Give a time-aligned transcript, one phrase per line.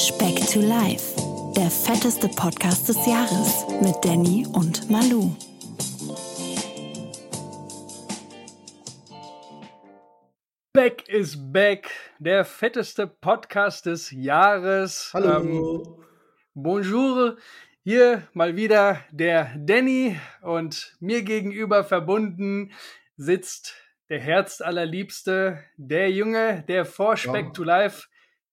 [0.00, 1.14] Speck to Life,
[1.54, 5.30] der fetteste Podcast des Jahres mit Danny und Malu.
[10.72, 15.10] Back is back, der fetteste Podcast des Jahres.
[15.12, 15.36] Hallo.
[15.36, 16.04] Ähm,
[16.54, 17.36] bonjour,
[17.84, 22.72] hier mal wieder der Danny und mir gegenüber verbunden
[23.16, 23.74] sitzt
[24.08, 27.52] der Herzallerliebste, der Junge, der vor Speck Ja.
[27.52, 28.06] to Life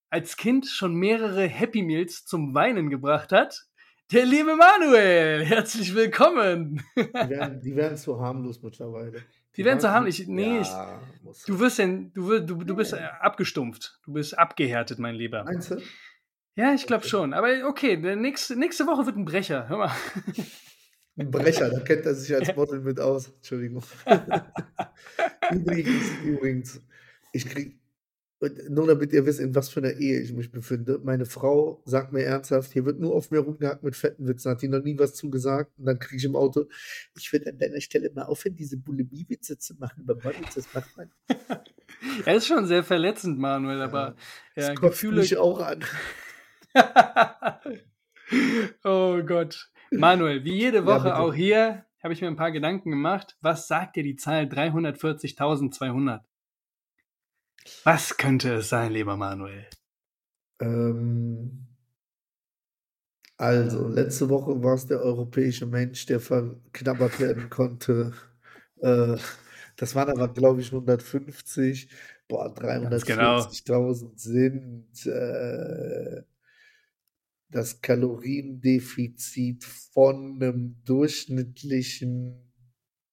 [0.10, 3.66] als Kind schon mehrere Happy Meals zum Weinen gebracht hat.
[4.12, 6.82] Der liebe Manuel, herzlich willkommen.
[6.96, 9.22] Die werden, die werden zu harmlos mittlerweile.
[9.58, 10.20] Die werden so waren- harmlos.
[10.20, 11.44] Ich- nee, ich- ja, muss.
[11.44, 14.00] Du wirst denn, du, du, du bist äh, abgestumpft.
[14.06, 15.44] Du bist abgehärtet, mein Lieber.
[15.44, 15.82] Meinst du?
[16.56, 17.10] Ja, ich glaube Okay.
[17.10, 17.34] schon.
[17.34, 19.68] Aber okay, nächste, nächste Woche wird ein Brecher.
[19.68, 19.92] Hör mal.
[21.20, 23.30] Ein Brecher, da kennt er sich als Model mit aus.
[23.38, 23.82] Entschuldigung.
[25.52, 26.82] übrigens, übrigens,
[27.34, 27.80] ich krieg,
[28.40, 31.00] und nur damit ihr wisst, in was für einer Ehe ich mich befinde.
[31.03, 34.62] Meine Frau sagt mir ernsthaft, hier wird nur auf mir rumgehackt mit fetten Witzen, hat
[34.62, 35.72] die noch nie was zugesagt.
[35.80, 36.66] Und dann kriege ich im Auto,
[37.17, 40.03] ich würde an deiner Stelle mal aufhören, diese Bulimie-Witze zu machen.
[40.03, 41.12] Über Models, das macht man.
[42.25, 44.16] Er ist schon sehr verletzend, Manuel, aber
[44.56, 45.22] Das ja, kotzt Gefühle.
[45.22, 45.84] mich auch an.
[48.84, 49.69] oh Gott.
[49.92, 51.17] Manuel, wie jede Ja, Woche bitte.
[51.17, 53.38] auch hier habe ich mir ein paar Gedanken gemacht.
[53.42, 56.19] Was sagt dir die Zahl 340.200?
[57.84, 59.66] Was könnte es sein, lieber Manuel?
[60.60, 61.68] Ähm,
[63.38, 68.14] also, letzte Woche war es der europäische Mensch, der verknabbert werden konnte.
[68.82, 69.18] Äh,
[69.76, 71.90] das waren aber, glaube ich, 150.
[72.28, 73.38] Boah, Ganz genau.
[73.40, 76.24] 340.000 sind äh,
[77.50, 82.52] das Kaloriendefizit von einem durchschnittlichen.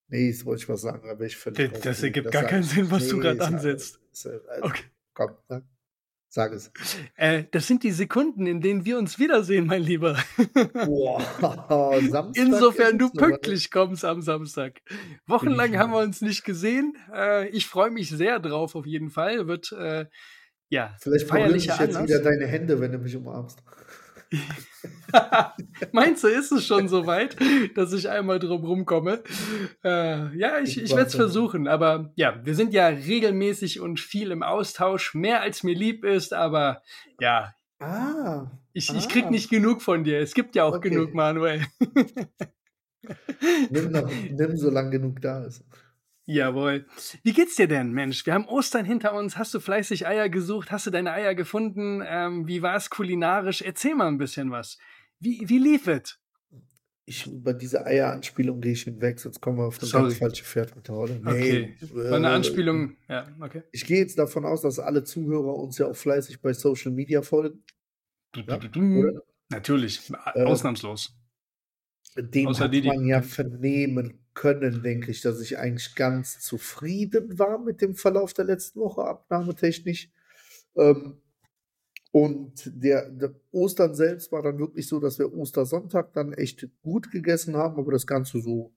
[0.08, 2.62] Nee, das wollte ich was sagen, aber ich völlig Das, das ergibt Das gar keinen
[2.62, 4.00] Sinn, was du Nee, gerade sag- ansetzt.
[4.48, 4.84] Also, Okay.
[5.14, 5.62] Komm, sag,
[6.28, 6.72] sag es.
[7.14, 10.18] Äh, das sind die Sekunden, in denen wir uns wiedersehen, mein Lieber.
[10.84, 11.20] Boah,
[12.11, 14.80] Samstag Insofern du pünktlich kommst am Samstag.
[15.27, 16.96] Wochenlang ich haben wir uns nicht gesehen.
[17.14, 19.46] Äh, ich freue mich sehr drauf, auf jeden Fall.
[19.46, 20.06] Wird äh,
[20.68, 23.62] ja Vielleicht dich feierlicher jetzt wieder deine Hände, wenn du mich umarmst.
[25.92, 27.36] Meinst du, ist es schon so weit,
[27.74, 29.22] dass ich einmal drum rumkomme?
[29.83, 31.68] Äh, ja, ich, ich werde es versuchen.
[31.68, 35.14] Aber ja, wir sind ja regelmäßig und viel im Austausch.
[35.14, 36.83] Mehr als mir lieb ist, aber
[37.20, 39.30] ja, Ah, ich, ich krieg Ah.
[39.30, 40.20] nicht genug von dir.
[40.20, 40.90] Es gibt ja auch Okay.
[40.90, 41.66] genug, Manuel.
[43.70, 45.64] nimm, noch, nimm, solange genug da ist.
[46.27, 46.86] Jawohl.
[47.23, 48.24] Wie geht's dir denn, Mensch?
[48.24, 49.36] Wir haben Ostern hinter uns.
[49.36, 50.70] Hast du fleißig Eier gesucht?
[50.73, 52.02] Hast du deine Eier gefunden?
[52.07, 53.61] Ähm, wie war es kulinarisch?
[53.61, 54.79] Erzähl mal ein bisschen was.
[55.20, 56.18] Wie, wie lief es?
[57.07, 60.05] Ich, über diese Eieranspielung gehe ich hinweg, sonst kommen wir auf Sorry.
[60.05, 61.20] ganz falsche Pferd mit der Rolle.
[61.23, 61.77] Okay.
[61.92, 62.96] War eine äh, Anspielung.
[63.11, 63.63] Ja, okay.
[63.73, 67.20] Ich gehe jetzt davon aus, dass alle Zuhörer uns ja auch fleißig bei Social Media
[67.20, 67.63] folgen.
[68.34, 68.58] Ja?
[69.51, 70.11] Natürlich.
[70.34, 71.14] Äh, Ausnahmslos.
[72.17, 76.40] Dem Außer hat die, die- man ja vernehmen können, denke ich, dass ich eigentlich ganz
[76.40, 80.11] zufrieden war mit dem Verlauf der letzten Woche, abnahmetechnisch.
[80.77, 81.20] Ähm,
[82.11, 87.11] und der, der Ostern selbst war dann wirklich so, dass wir Ostersonntag dann echt gut
[87.11, 88.72] gegessen haben, aber das Ganze so,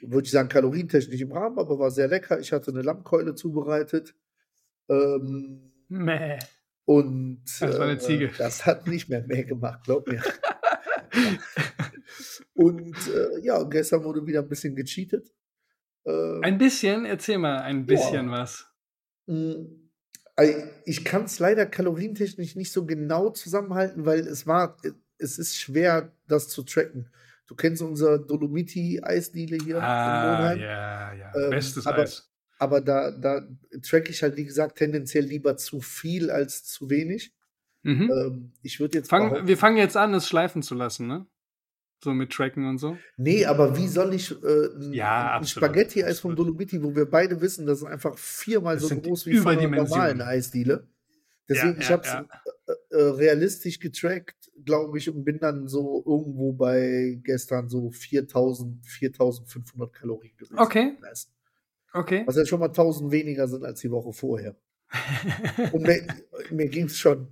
[0.00, 2.40] würde ich sagen, kalorientechnisch im Rahmen, aber war sehr lecker.
[2.40, 4.16] Ich hatte eine Lammkeule zubereitet.
[4.88, 6.38] Ähm, Mäh.
[6.84, 8.26] und Das war eine Ziege.
[8.26, 10.22] Äh, das hat nicht mehr mehr gemacht, glaub mir.
[12.54, 15.32] und äh, ja, gestern wurde wieder ein bisschen gecheatet.
[16.04, 18.66] Äh, Ein bisschen, erzähl mal ein bisschen was.
[19.26, 19.66] mh,
[20.36, 24.76] ei- ich kann es leider kalorientechnisch nicht so genau zusammenhalten, weil es war,
[25.18, 27.10] es ist schwer, das zu tracken.
[27.46, 30.58] Du kennst unser Dolomiti-Eisdiele hier in Ah, Monheim.
[30.60, 31.32] ja, ja.
[31.36, 32.26] Ähm, Bestes aber- Eis.
[32.58, 33.48] Aber da, da
[33.82, 37.34] track ich halt, wie gesagt, tendenziell lieber zu viel als zu wenig.
[37.82, 38.10] Mhm.
[38.12, 41.26] Ähm, ich würde jetzt Fang, wir fangen jetzt an, es schleifen zu lassen, ne?
[42.02, 42.96] So mit Tracken und so.
[43.16, 46.34] Nee, aber wie soll ich äh, ein, Ja, ein Spaghetti-Eis vom.
[46.34, 49.68] Dolomiti, wo wir beide wissen, das ist einfach viermal Das so groß wie von einer
[49.68, 50.88] normalen Eisdiele.
[51.48, 52.26] Deswegen, Ja, ich ja, habe es ja.
[52.66, 58.86] äh, äh, realistisch getrackt, glaube ich, und bin dann so irgendwo bei gestern so 4000,
[58.86, 60.58] 4500 Kalorien gewesen.
[60.58, 60.96] Okay.
[61.92, 62.22] Okay.
[62.24, 64.56] Was ja schon mal 1000 weniger sind als die Woche vorher.
[65.72, 66.06] Und mir,
[66.50, 67.28] mir ging es schon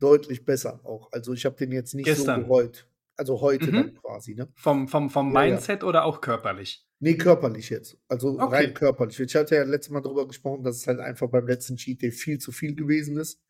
[0.00, 1.12] deutlich besser auch.
[1.12, 2.40] Also ich habe den jetzt nicht Gestern.
[2.42, 2.88] so bereut.
[3.18, 3.74] Also heute Mhm.
[3.76, 4.48] dann quasi, ne?
[4.54, 5.50] vom vom, vom Ja, ja.
[5.50, 6.86] Mindset oder auch körperlich?
[7.00, 7.98] Nee, körperlich jetzt.
[8.08, 8.54] Also Okay.
[8.66, 9.18] rein körperlich.
[9.20, 12.10] Ich hatte ja letztes Mal darüber gesprochen, dass es halt einfach beim letzten Cheat Day
[12.12, 13.40] viel zu viel gewesen ist.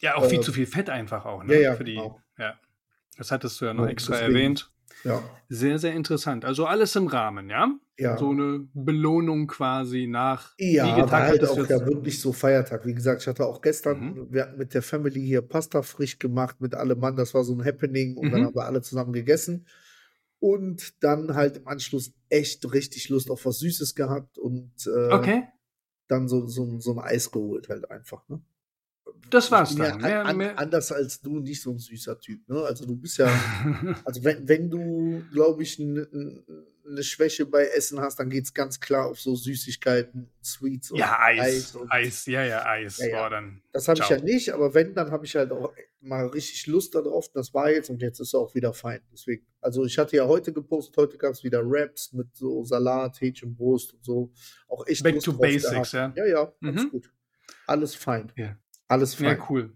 [0.00, 1.54] Ja, auch viel Äh, zu viel Fett einfach auch, ne?
[1.54, 2.20] ja, ja, Für die, genau.
[2.38, 2.58] ja.
[3.16, 4.34] Das hattest du ja noch Ja, extra deswegen.
[4.34, 4.70] erwähnt.
[5.04, 5.22] Ja.
[5.48, 6.44] Sehr, sehr interessant.
[6.44, 7.72] Also alles im Rahmen, ja?
[7.98, 8.16] Ja.
[8.16, 10.54] so eine Belohnung quasi nach.
[10.58, 12.86] Ja, war halt auch ja wirklich so Feiertag.
[12.86, 14.26] Wie gesagt, ich hatte auch gestern mhm.
[14.30, 17.16] wir hatten mit der Family hier Pasta frisch gemacht mit allem Mann.
[17.16, 18.32] Das war so ein Happening und mhm.
[18.32, 19.66] dann haben wir alle zusammen gegessen.
[20.40, 25.44] Und dann halt im Anschluss echt richtig Lust auf was Süßes gehabt und äh, okay.
[26.08, 28.28] dann so, so, so ein Eis geholt halt einfach.
[28.28, 28.42] Ne?
[29.30, 30.00] Das war's dann.
[30.00, 32.46] Ja, an, an, anders als du nicht so ein süßer Typ.
[32.48, 32.60] Ne?
[32.60, 33.28] Also du bist ja,
[34.04, 35.80] also wenn, wenn du, glaube ich,
[36.84, 40.90] eine ne Schwäche bei Essen hast, dann geht es ganz klar auf so Süßigkeiten, Sweets
[40.90, 41.40] und ja, Eis.
[41.40, 42.98] Eis, und, Eis ja, ja, Eis.
[42.98, 43.20] Ja, ja.
[43.22, 46.26] Boah, dann, das habe ich ja nicht, aber wenn, dann habe ich halt auch mal
[46.26, 47.30] richtig Lust darauf.
[47.32, 49.00] Das war jetzt und jetzt ist es auch wieder fein.
[49.12, 53.20] Deswegen, also ich hatte ja heute gepostet, heute gab es wieder Raps mit so Salat,
[53.20, 54.32] Hähnchenbrust und so.
[54.68, 55.92] Auch echt Back Lust to Basics, gehabt.
[55.92, 56.12] ja.
[56.16, 56.90] Ja, ja, mhm.
[56.90, 57.10] gut.
[57.66, 58.32] Alles fein.
[58.36, 58.56] Ja.
[58.88, 59.38] Alles fein.
[59.38, 59.72] Ja, cool.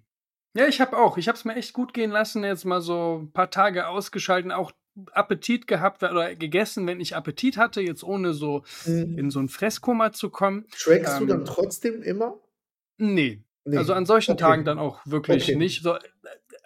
[0.55, 1.16] Ja, ich habe auch.
[1.19, 2.44] Ich habe es mir echt gut gehen lassen.
[2.44, 4.72] Jetzt mal so ein paar Tage ausgeschalten, auch
[5.12, 9.18] Appetit gehabt oder gegessen, wenn ich Appetit hatte, jetzt ohne so mhm.
[9.18, 10.66] in so ein Fresskoma zu kommen.
[10.76, 12.38] Trackst ähm, du dann trotzdem immer?
[12.98, 13.42] Nee.
[13.64, 13.76] nee.
[13.76, 14.40] Also an solchen okay.
[14.40, 15.56] Tagen dann auch wirklich okay.
[15.56, 15.82] nicht.
[15.82, 15.96] So,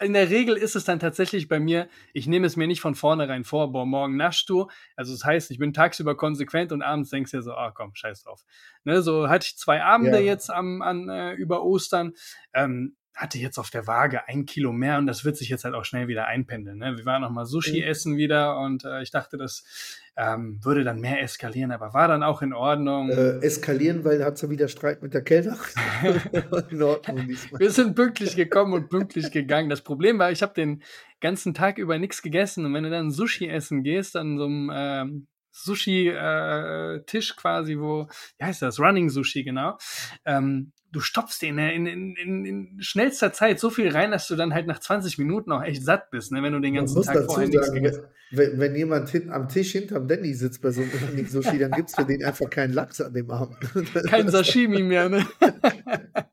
[0.03, 2.95] in der Regel ist es dann tatsächlich bei mir, ich nehme es mir nicht von
[2.95, 4.69] vornherein vor, boah, morgen naschst du.
[4.97, 7.95] Also das heißt, ich bin tagsüber konsequent und abends denkst du dir so, ah komm,
[7.95, 8.45] scheiß drauf.
[8.85, 10.25] Ne, so hatte ich zwei Abende ja.
[10.25, 12.15] jetzt am, an, äh, über Ostern.
[12.53, 15.75] Ähm, hatte jetzt auf der Waage ein Kilo mehr und das wird sich jetzt halt
[15.75, 16.79] auch schnell wieder einpendeln.
[16.79, 16.97] Ne?
[16.97, 17.89] Wir waren noch mal Sushi mhm.
[17.89, 19.65] essen wieder und äh, ich dachte, das
[20.17, 23.11] ähm, würde dann mehr eskalieren, aber war dann auch in Ordnung.
[23.11, 25.59] Äh, eskalieren, weil hat sie wieder Streit mit der Kellnerin.
[26.71, 27.61] in Ordnung diesmal.
[27.61, 29.69] Wir sind pünktlich gekommen und pünktlich gegangen.
[29.69, 30.83] Das Problem war, ich habe den
[31.21, 34.71] ganzen Tag über nichts gegessen und wenn du dann Sushi essen gehst, an so einem
[34.75, 38.09] ähm, Sushi-Tisch äh, quasi, wo,
[38.39, 38.81] wie heißt das?
[38.81, 39.77] Running Sushi, genau.
[40.25, 44.55] Ähm, du stopfst in, in, in, in, schnellster Zeit so viel rein, dass du dann
[44.55, 47.49] halt nach 20 Minuten auch echt satt bist, ne, wenn du den ganzen Tag vorher
[47.49, 48.01] nichts
[48.33, 51.91] wenn, wenn jemand hin, am Tisch hinterm Danny sitzt bei so einem Sushi, dann gibt
[51.91, 53.59] es für den einfach keinen Lachs an dem Abend.
[54.09, 55.27] Kein Sashimi mehr, ne?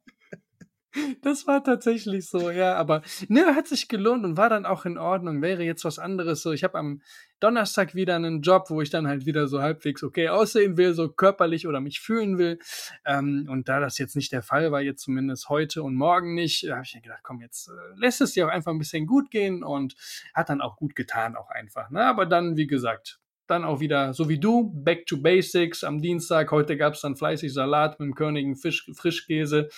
[1.22, 4.98] Das war tatsächlich so, ja, aber ne, hat sich gelohnt und war dann auch in
[4.98, 5.42] Ordnung.
[5.42, 6.52] Wäre jetzt was anderes so.
[6.52, 7.02] Ich habe am
[7.40, 11.10] Donnerstag wieder einen Job, wo ich dann halt wieder so halbwegs okay aussehen will, so
[11.10, 12.60] körperlich oder mich fühlen will.
[13.06, 16.70] Ähm, und da das jetzt nicht der Fall war, jetzt zumindest heute und morgen nicht,
[16.70, 19.32] habe ich mir gedacht, komm, jetzt äh, lässt es dir auch einfach ein bisschen gut
[19.32, 19.96] gehen und
[20.34, 21.90] hat dann auch gut getan, auch einfach.
[21.90, 22.04] Ne?
[22.04, 23.20] Aber dann, wie gesagt,
[23.50, 26.52] dann auch wieder, so wie du, back to basics am Dienstag.
[26.52, 29.70] Heute gab es dann fleißig Salat mit dem körnigen Fisch, Frischkäse,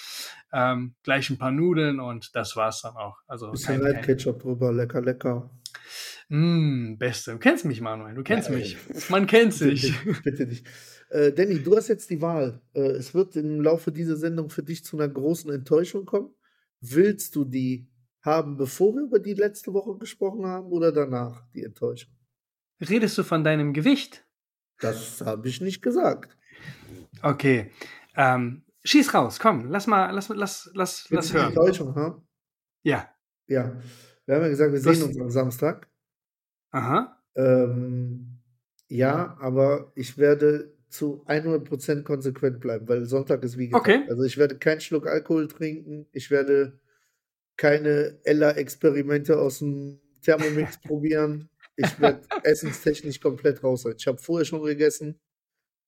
[0.51, 3.17] ähm, gleich ein paar Nudeln und das war's dann auch.
[3.27, 5.49] Also Bisschen kein, Ketchup drüber, lecker, lecker.
[6.29, 7.33] Mm, beste.
[7.33, 8.77] Du kennst mich, Manuel, du kennst ja, mich.
[9.09, 9.93] Man kennt sich.
[10.23, 10.65] Bitte, nicht.
[11.09, 12.61] Äh, Danny, du hast jetzt die Wahl.
[12.73, 16.33] Äh, es wird im Laufe dieser Sendung für dich zu einer großen Enttäuschung kommen.
[16.79, 17.89] Willst du die
[18.21, 22.13] haben, bevor wir über die letzte Woche gesprochen haben oder danach, die Enttäuschung?
[22.81, 24.25] Redest du von deinem Gewicht?
[24.79, 26.37] Das habe ich nicht gesagt.
[27.21, 27.71] Okay.
[28.15, 31.49] Ähm, schieß raus, komm, lass mal, lass, lass, lass, lass hören.
[31.49, 32.21] Enttäuschung, ha?
[32.83, 33.09] Ja.
[33.47, 33.75] Ja.
[34.25, 35.87] Wir haben ja gesagt, wir sehen uns am Samstag.
[36.71, 37.21] Aha.
[37.35, 38.39] Ähm,
[38.87, 43.87] ja, aber ich werde zu 100% konsequent bleiben, weil Sonntag ist wie gesagt.
[43.87, 44.05] Okay.
[44.09, 46.79] Also ich werde keinen Schluck Alkohol trinken, ich werde
[47.57, 51.49] keine Ella-Experimente aus dem Thermomix probieren.
[51.75, 53.95] Ich werde essenstechnisch komplett raus sein.
[53.97, 55.19] Ich habe vorher schon gegessen.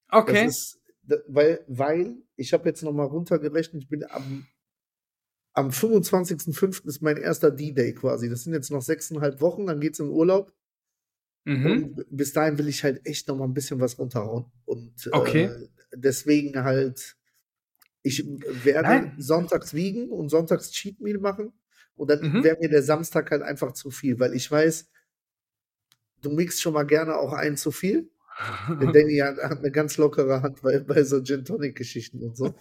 [0.09, 0.45] Okay.
[0.45, 0.79] Ist,
[1.27, 4.47] weil, weil ich habe jetzt nochmal runtergerechnet, ich bin am,
[5.53, 6.87] am 25.05.
[6.87, 8.29] ist mein erster D-Day quasi.
[8.29, 10.53] Das sind jetzt noch sechseinhalb Wochen, dann geht es in Urlaub.
[11.45, 11.65] Mhm.
[11.65, 14.45] Und bis dahin will ich halt echt nochmal ein bisschen was runterhauen.
[14.65, 15.45] Und okay.
[15.45, 17.17] äh, deswegen halt,
[18.01, 18.25] ich
[18.63, 19.15] werde Nein.
[19.17, 21.51] sonntags wiegen und sonntags Cheat Meal machen.
[21.95, 22.43] Und dann mhm.
[22.43, 24.89] wäre mir der Samstag halt einfach zu viel, weil ich weiß,
[26.23, 28.09] du mixt schon mal gerne auch einen zu viel.
[28.67, 32.35] Der Danny hat, hat, eine ganz lockere Hand bei, bei so Gin Tonic Geschichten und
[32.35, 32.53] so.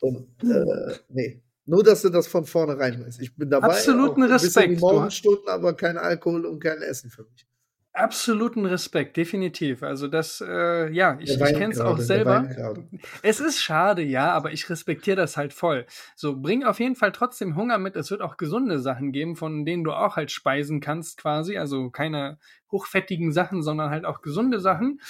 [0.00, 3.20] Und äh, nee, nur dass du das von vornherein weißt.
[3.20, 3.68] Ich bin dabei.
[3.68, 4.70] Absoluten Respekt.
[4.72, 7.46] Die Morgenstunden, aber kein Alkohol und kein Essen für mich.
[7.92, 9.82] Absoluten Respekt, definitiv.
[9.82, 12.48] Also das, äh, ja, ich, ich kenne es auch selber.
[13.22, 15.86] Es ist schade, ja, aber ich respektiere das halt voll.
[16.14, 17.96] So, bring auf jeden Fall trotzdem Hunger mit.
[17.96, 21.58] Es wird auch gesunde Sachen geben, von denen du auch halt speisen kannst, quasi.
[21.58, 22.38] Also keine
[22.70, 25.00] hochfettigen Sachen, sondern halt auch gesunde Sachen.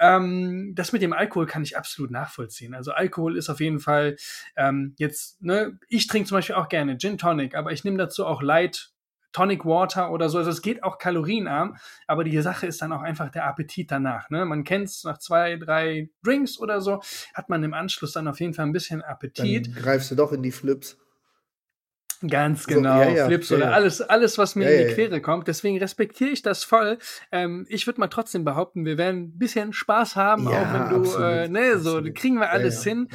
[0.00, 2.74] Ähm, das mit dem Alkohol kann ich absolut nachvollziehen.
[2.74, 4.16] Also Alkohol ist auf jeden Fall
[4.56, 8.26] ähm, jetzt, ne, ich trinke zum Beispiel auch gerne Gin Tonic, aber ich nehme dazu
[8.26, 8.91] auch Light
[9.32, 10.38] Tonic Water oder so.
[10.38, 14.30] Also es geht auch kalorienarm, aber die Sache ist dann auch einfach der Appetit danach.
[14.30, 14.44] Ne?
[14.44, 17.00] Man kennt es nach zwei, drei Drinks oder so,
[17.34, 19.66] hat man im Anschluss dann auf jeden Fall ein bisschen Appetit.
[19.66, 20.98] Dann greifst du doch in die Flips.
[22.28, 25.20] Ganz genau, so, ja, ja, Flips ja, oder alles, alles, was mir in die Quere
[25.20, 25.48] kommt.
[25.48, 26.98] Deswegen respektiere ich das voll.
[27.32, 30.96] Ähm, ich würde mal trotzdem behaupten, wir werden ein bisschen Spaß haben, auch wenn du,
[30.96, 32.06] absolut, äh, ne, absolut.
[32.06, 33.08] so kriegen wir alles hin.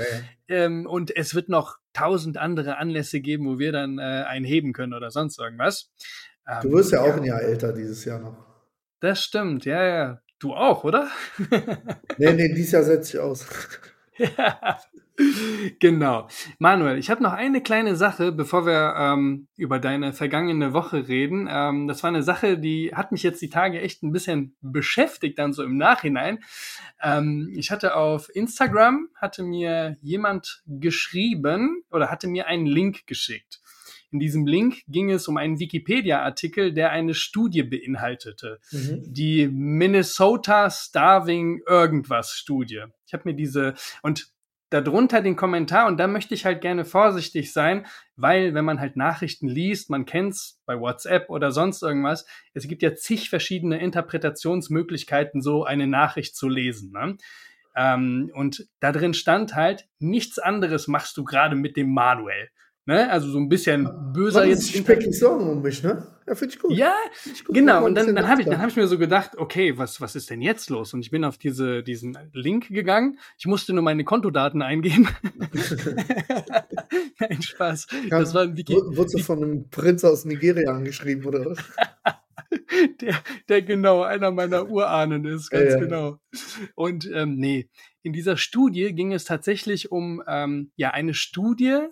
[0.50, 4.74] Ähm, und es wird noch tausend andere Anlässe geben, wo wir dann äh, einen heben
[4.74, 5.92] können oder sonst irgendwas.
[6.48, 8.38] Ähm, du wirst ja auch ein Jahr älter dieses Jahr noch.
[9.00, 10.22] Das stimmt, ja, ja.
[10.40, 11.10] Du auch, oder?
[12.18, 13.46] nee, nee, dieses Jahr setze ich aus.
[14.18, 14.80] ja,
[15.80, 16.28] genau.
[16.60, 21.48] Manuel, ich habe noch eine kleine Sache, bevor wir ähm, über deine vergangene Woche reden.
[21.50, 25.40] Ähm, das war eine Sache, die hat mich jetzt die Tage echt ein bisschen beschäftigt,
[25.40, 26.40] dann so im Nachhinein.
[27.02, 33.62] Ähm, ich hatte auf Instagram, hatte mir jemand geschrieben oder hatte mir einen Link geschickt.
[34.12, 38.60] In diesem Link ging es um einen Wikipedia-Artikel, der eine Studie beinhaltete.
[38.72, 39.04] Mhm.
[39.06, 42.84] Die Minnesota Starving Irgendwas Studie.
[43.06, 44.32] Ich habe mir diese und
[44.70, 48.98] darunter den Kommentar und da möchte ich halt gerne vorsichtig sein, weil wenn man halt
[48.98, 55.42] Nachrichten liest, man kennt's bei WhatsApp oder sonst irgendwas, es gibt ja zig verschiedene Interpretationsmöglichkeiten,
[55.42, 56.92] so eine Nachricht zu lesen.
[56.92, 57.18] Ne?
[57.76, 62.50] Ähm, und da drin stand halt, nichts anderes machst du gerade mit dem Manuel.
[62.88, 63.12] Ne?
[63.12, 64.74] Also so ein bisschen böser Man jetzt.
[64.74, 66.08] Ich wirklich Sorgen um mich, ne?
[66.26, 66.72] Ja, finde ich gut.
[66.72, 66.94] Ja,
[67.26, 67.84] ich gut, genau.
[67.86, 70.30] Und dann, dann habe ich, dann hab ich mir so gedacht, okay, was, was ist
[70.30, 70.94] denn jetzt los?
[70.94, 73.20] Und ich bin auf diese, diesen Link gegangen.
[73.38, 75.10] Ich musste nur meine Kontodaten eingeben.
[77.20, 77.88] Nein, Spaß.
[77.88, 78.74] Kann, das war ein Wiki.
[78.74, 81.58] Wurdest du von einem Prinz aus Nigeria angeschrieben, oder was?
[83.02, 83.16] der,
[83.50, 85.80] der genau einer meiner Urahnen ist, ganz ja, ja.
[85.80, 86.20] genau.
[86.76, 87.70] Und ähm, nee,
[88.02, 91.88] in dieser Studie ging es tatsächlich um ähm, ja eine Studie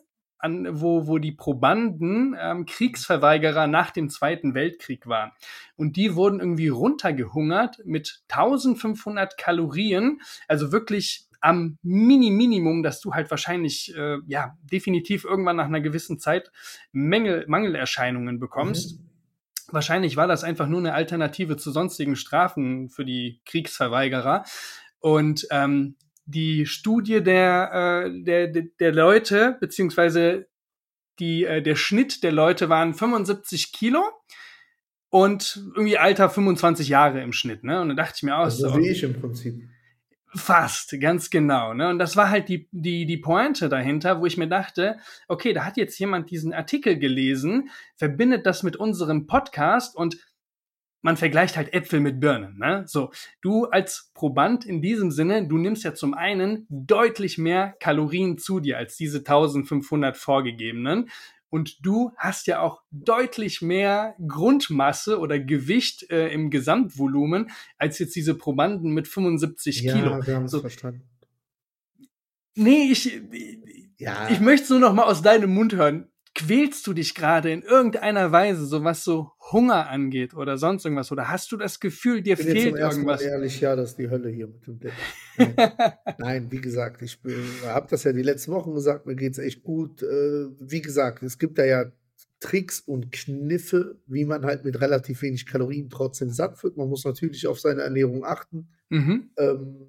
[0.45, 5.31] an, wo, wo die Probanden ähm, Kriegsverweigerer nach dem Zweiten Weltkrieg waren.
[5.75, 13.29] Und die wurden irgendwie runtergehungert mit 1500 Kalorien, also wirklich am Mini-Minimum, dass du halt
[13.31, 16.51] wahrscheinlich, äh, ja, definitiv irgendwann nach einer gewissen Zeit
[16.91, 18.99] Mängel, Mangelerscheinungen bekommst.
[18.99, 19.09] Mhm.
[19.71, 24.43] Wahrscheinlich war das einfach nur eine Alternative zu sonstigen Strafen für die Kriegsverweigerer.
[24.99, 25.95] Und ähm,
[26.25, 30.47] die Studie der, äh, der, der Leute, beziehungsweise
[31.19, 34.03] die, äh, der Schnitt der Leute waren 75 Kilo
[35.09, 37.63] und irgendwie Alter 25 Jahre im Schnitt.
[37.63, 37.79] Ne?
[37.79, 38.77] Und da dachte ich mir auch also so.
[38.77, 39.55] wie ich im Prinzip.
[40.33, 41.73] Fast, ganz genau.
[41.73, 41.87] Ne?
[41.87, 44.97] Und das war halt die, die, die Pointe dahinter, wo ich mir dachte,
[45.29, 50.17] okay, da hat jetzt jemand diesen Artikel gelesen, verbindet das mit unserem Podcast und
[51.05, 52.57] man vergleicht halt Äpfel mit Birnen.
[52.57, 52.83] Ne?
[52.87, 58.39] So, du als Proband in diesem Sinne, du nimmst ja zum einen deutlich mehr Kalorien
[58.39, 61.11] zu dir als diese 1500 vorgegebenen.
[61.49, 68.15] Und du hast ja auch deutlich mehr Grundmasse oder Gewicht äh, im Gesamtvolumen als jetzt
[68.15, 70.09] diese Probanden mit 75 ja, Kilo.
[70.09, 70.61] Ja, wir haben es so.
[70.61, 71.07] verstanden.
[72.55, 73.21] Nee, ich,
[73.99, 74.27] ja.
[74.31, 77.61] ich möchte es nur noch mal aus deinem Mund hören quälst du dich gerade in
[77.61, 81.11] irgendeiner Weise, so was so Hunger angeht oder sonst irgendwas?
[81.11, 83.21] Oder hast du das Gefühl, dir ich bin fehlt jetzt irgendwas?
[83.21, 84.93] Mal ehrlich, ja, das ist die Hölle hier mit dem Deck.
[85.37, 85.71] Nein.
[86.17, 87.17] Nein, wie gesagt, ich
[87.65, 90.03] habe das ja die letzten Wochen gesagt, mir geht es echt gut.
[90.03, 91.85] Äh, wie gesagt, es gibt da ja
[92.41, 96.75] Tricks und Kniffe, wie man halt mit relativ wenig Kalorien trotzdem satt wird.
[96.75, 98.67] Man muss natürlich auf seine Ernährung achten.
[98.89, 99.29] Mhm.
[99.37, 99.87] Ähm,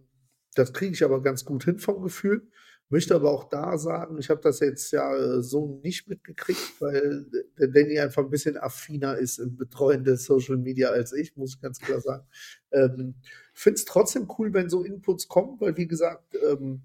[0.54, 2.48] das kriege ich aber ganz gut hin vom Gefühl.
[2.88, 7.26] Möchte aber auch da sagen, ich habe das jetzt ja äh, so nicht mitgekriegt, weil
[7.58, 11.54] der Danny einfach ein bisschen affiner ist im Betreuen der Social Media als ich, muss
[11.56, 12.24] ich ganz klar sagen.
[12.70, 13.14] Ähm,
[13.52, 16.82] Finde es trotzdem cool, wenn so Inputs kommen, weil wie gesagt, ähm,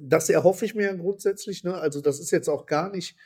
[0.00, 1.64] das erhoffe ich mir ja grundsätzlich.
[1.64, 1.74] Ne?
[1.74, 3.16] Also das ist jetzt auch gar nicht,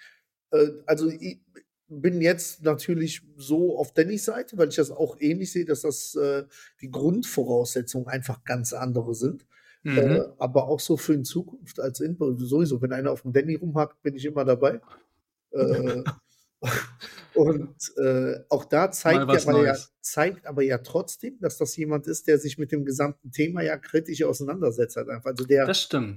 [0.53, 1.41] äh, also ich
[1.89, 6.15] bin jetzt natürlich so auf Dannys Seite, weil ich das auch ähnlich sehe, dass das
[6.15, 6.45] äh,
[6.81, 9.47] die Grundvoraussetzungen einfach ganz andere sind.
[9.87, 9.99] Mhm.
[9.99, 12.41] Äh, aber auch so für in Zukunft als Input.
[12.41, 14.81] Sowieso, wenn einer auf dem Danny rumhackt, bin ich immer dabei.
[15.53, 16.03] Äh,
[17.35, 22.27] und äh, auch da zeigt, aber ja, zeigt aber ja trotzdem, dass das jemand ist,
[22.27, 25.09] der sich mit dem gesamten Thema ja kritisch auseinandersetzt hat.
[25.09, 25.31] Einfach.
[25.31, 25.67] Also der.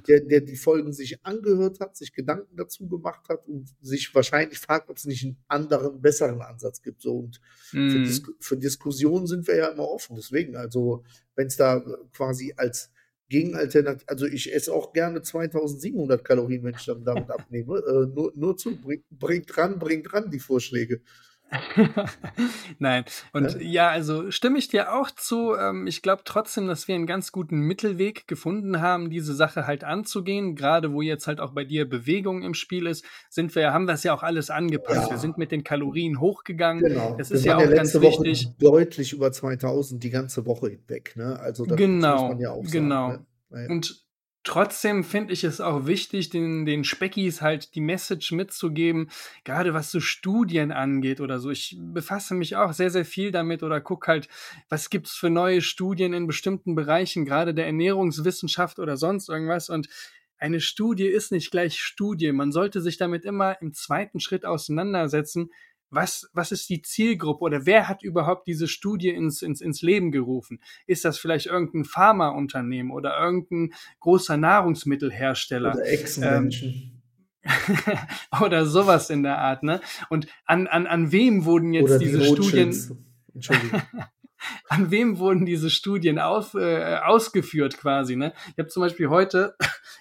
[0.08, 4.58] Der, der die Folgen sich angehört hat, sich Gedanken dazu gemacht hat und sich wahrscheinlich
[4.58, 7.04] fragt, ob es nicht einen anderen, besseren Ansatz gibt.
[7.04, 7.40] So und
[7.72, 7.90] mm.
[7.92, 8.04] für, mhm.
[8.04, 10.16] Dis für Diskussionen sind wir ja immer offen.
[10.16, 11.04] Deswegen, also
[11.36, 11.84] wenn es da
[12.14, 12.90] quasi als
[13.30, 17.78] Gegenalternative, also ich esse auch gerne 2700 Kalorien, wenn ich dann damit abnehme.
[17.78, 21.02] Äh, nur, nur zu, bringt bring dran, bringt dran die Vorschläge.
[22.80, 23.60] Nein, und ja?
[23.60, 23.90] ja?
[23.90, 25.56] also stimme ich dir auch zu.
[25.56, 29.84] Ähm, ich glaube trotzdem, dass wir einen ganz guten Mittelweg gefunden haben, diese Sache halt
[29.84, 30.56] anzugehen.
[30.56, 34.04] Gerade wo jetzt halt auch bei dir Bewegung im Spiel ist, sind wir, haben das
[34.04, 35.08] ja auch alles angepasst.
[35.08, 35.12] Ja.
[35.12, 36.84] Wir sind mit den Kalorien hochgegangen.
[36.84, 37.16] Genau.
[37.18, 38.50] Das ist ja auch ganz Woche wichtig.
[38.60, 41.16] Deutlich über 2000 die ganze Woche hinweg.
[41.16, 41.40] Ne?
[41.40, 42.72] Also genau, muss man ja auch sagen.
[42.72, 43.10] Genau.
[43.50, 43.68] Ne?
[43.70, 44.09] Und
[44.44, 49.10] Trotzdem finde ich es auch wichtig, den, den Speckis halt die Message mitzugeben,
[49.44, 51.50] gerade was so Studien angeht oder so.
[51.50, 54.30] Ich befasse mich auch sehr, sehr viel damit oder gucke halt,
[54.70, 59.70] was gibt's für neue Studien in bestimmten Bereichen, gerade der Ernährungswissenschaft oder sonst irgendwas.
[59.70, 59.90] Und
[60.38, 62.32] eine Studie ist nicht gleich Studie.
[62.32, 65.50] Man sollte sich damit immer im zweiten Schritt auseinandersetzen,
[65.90, 70.12] was, was ist die Zielgruppe oder wer hat überhaupt diese Studie ins, ins, ins Leben
[70.12, 70.60] gerufen?
[70.86, 75.74] Ist das vielleicht irgendein Pharmaunternehmen oder irgendein großer Nahrungsmittelhersteller?
[75.74, 76.68] Oder Ex-Menschen.
[76.70, 77.00] Ähm,
[78.42, 79.82] oder sowas in der Art, ne?
[80.10, 82.96] Und an, an, an wem wurden jetzt Oder diese die Studien, Rothschilds.
[83.34, 83.82] Entschuldigung.
[84.70, 88.34] an wem wurden diese Studien auf, äh, ausgeführt quasi, ne?
[88.52, 89.56] Ich habe zum Beispiel heute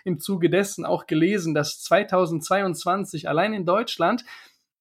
[0.04, 4.24] im Zuge dessen auch gelesen, dass 2022 allein in Deutschland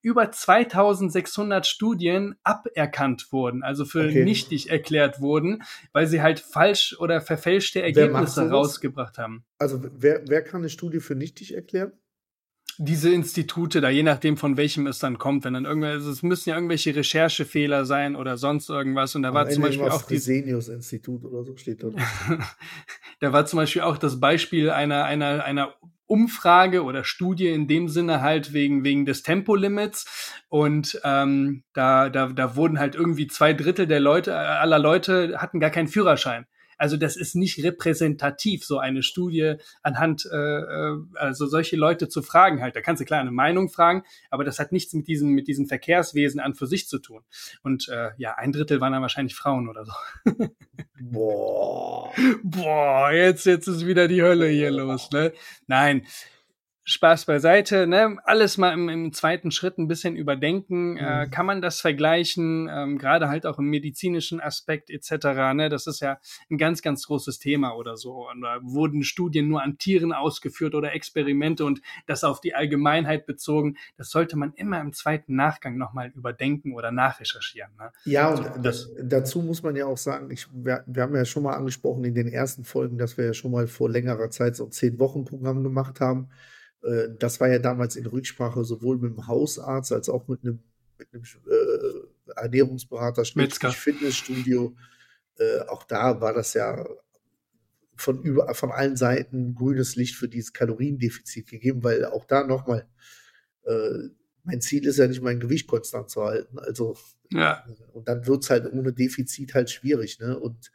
[0.02, 4.24] über 2600 Studien aberkannt wurden, also für Okay.
[4.24, 9.44] nichtig erklärt wurden, weil sie halt falsch oder verfälschte Ergebnisse rausgebracht haben.
[9.60, 11.92] Also wer, wer kann eine Studie für nichtig erklären?
[12.80, 16.22] Diese Institute da, je nachdem von welchem es dann kommt, wenn dann irgendwelche, also es
[16.22, 19.92] müssen ja irgendwelche Recherchefehler sein oder sonst irgendwas und da war Am zum Ende Beispiel
[19.92, 21.90] auch die, Fresenius-Institut oder so steht da.
[23.20, 25.74] da war zum Beispiel auch das Beispiel einer, einer, einer
[26.08, 30.42] Umfrage oder Studie in dem Sinne halt wegen, wegen des Tempolimits.
[30.50, 35.60] Und ähm, da, da, da wurden halt irgendwie zwei Drittel der Leute, aller Leute hatten
[35.60, 36.46] gar keinen Führerschein.
[36.78, 42.22] Also das ist nicht repräsentativ, so eine Studie anhand, äh, äh, also solche Leute zu
[42.22, 42.76] fragen halt.
[42.76, 45.68] Da kannst du klar eine Meinung fragen, aber das hat nichts mit diesem, mit diesem
[45.68, 47.24] Verkehrswesen an für sich zu tun.
[47.64, 49.94] Und äh, ja, ein Drittel waren dann wahrscheinlich Frauen oder so.
[51.00, 52.12] Boah.
[52.44, 55.34] Boah, jetzt, jetzt ist wieder die Hölle hier los, ne?
[55.68, 56.06] Nein.
[56.90, 58.16] Spaß beiseite, ne?
[58.24, 60.96] Alles mal im, im zweiten Schritt ein bisschen überdenken.
[60.96, 61.32] Äh, Mhm.
[61.32, 62.70] kann man das vergleichen?
[62.72, 65.54] Ähm, Gerade halt auch im medizinischen Aspekt etc.
[65.54, 65.68] Ne?
[65.68, 66.18] Das ist ja
[66.50, 68.30] ein ganz, ganz großes Thema oder so.
[68.30, 73.26] Und da wurden Studien nur an Tieren ausgeführt oder Experimente und das auf die Allgemeinheit
[73.26, 73.76] bezogen.
[73.98, 77.72] Das sollte man immer im zweiten Nachgang nochmal überdenken oder nachrecherchieren.
[77.78, 77.92] Ne?
[78.06, 81.44] Ja, und das, dazu muss man ja auch sagen, ich, wir, wir haben ja schon
[81.44, 84.64] mal angesprochen in den ersten Folgen, dass wir ja schon mal vor längerer Zeit so
[84.64, 86.30] ein Zehn-Wochen-Programm gemacht haben.
[86.88, 90.60] Äh, Das war ja damals in Rücksprache sowohl mit dem Hausarzt als auch mit einem,
[90.98, 93.26] mit einem äh, Ernährungsberater,
[93.76, 94.76] Fitnessstudio.
[95.38, 96.86] Äh, auch da war das ja
[97.96, 102.88] von, über, von allen Seiten grünes Licht für dieses Kaloriendefizit gegeben, weil auch da nochmal,
[103.66, 104.10] äh,
[104.44, 106.58] mein Ziel ist ja nicht, mein Gewicht konstant zu halten.
[106.60, 106.96] Also
[107.32, 110.40] Ja, und dann wird's halt ohne Defizit halt schwierig, ne?
[110.40, 110.72] Und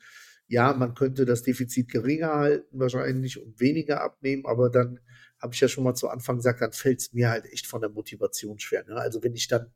[0.48, 5.00] ja, man könnte das Defizit geringer halten wahrscheinlich und weniger abnehmen, aber dann
[5.42, 7.90] habe ich ja schon mal zu Anfang gesagt, dann fällt's mir halt echt von der
[7.90, 8.84] Motivation schwer.
[8.84, 8.94] Ne?
[8.96, 9.72] Also wenn ich dann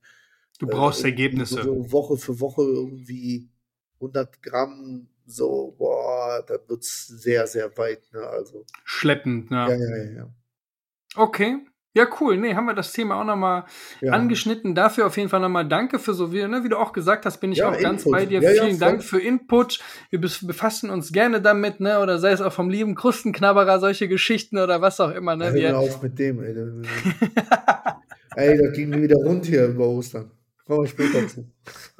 [0.58, 1.62] du äh, brauchst irgendwie Ergebnisse.
[1.62, 3.50] so Woche für Woche irgendwie
[3.96, 8.00] 100 Gramm so, boah, dann wird's sehr, sehr weit.
[8.12, 8.20] Ne?
[8.20, 9.56] Also Schleppend, ne?
[9.56, 10.34] ja, ja, ja, ja.
[11.16, 11.58] Okay.
[11.96, 12.36] Ja, cool.
[12.36, 13.64] Nee, haben wir das Thema auch nochmal
[14.02, 14.12] ja.
[14.12, 14.74] angeschnitten.
[14.74, 16.46] Dafür auf jeden Fall nochmal danke für so viel.
[16.46, 16.62] Ne?
[16.62, 18.12] Wie du auch gesagt hast, bin ich Ja, auch ganz Input.
[18.12, 18.42] bei dir.
[18.42, 18.78] Ja, ja, Vielen.
[18.78, 19.80] Dank für Input.
[20.10, 22.00] Wir befassen uns gerne damit, ne?
[22.00, 25.46] Oder sei es auch vom lieben Krustenknabberer, solche Geschichten oder was auch immer, ne?
[25.46, 26.54] Hör mir Wir, auf mit dem, ey.
[28.36, 30.30] ey, da ging wieder rund hier über Ostern.
[30.66, 31.50] Kommen wir später zu.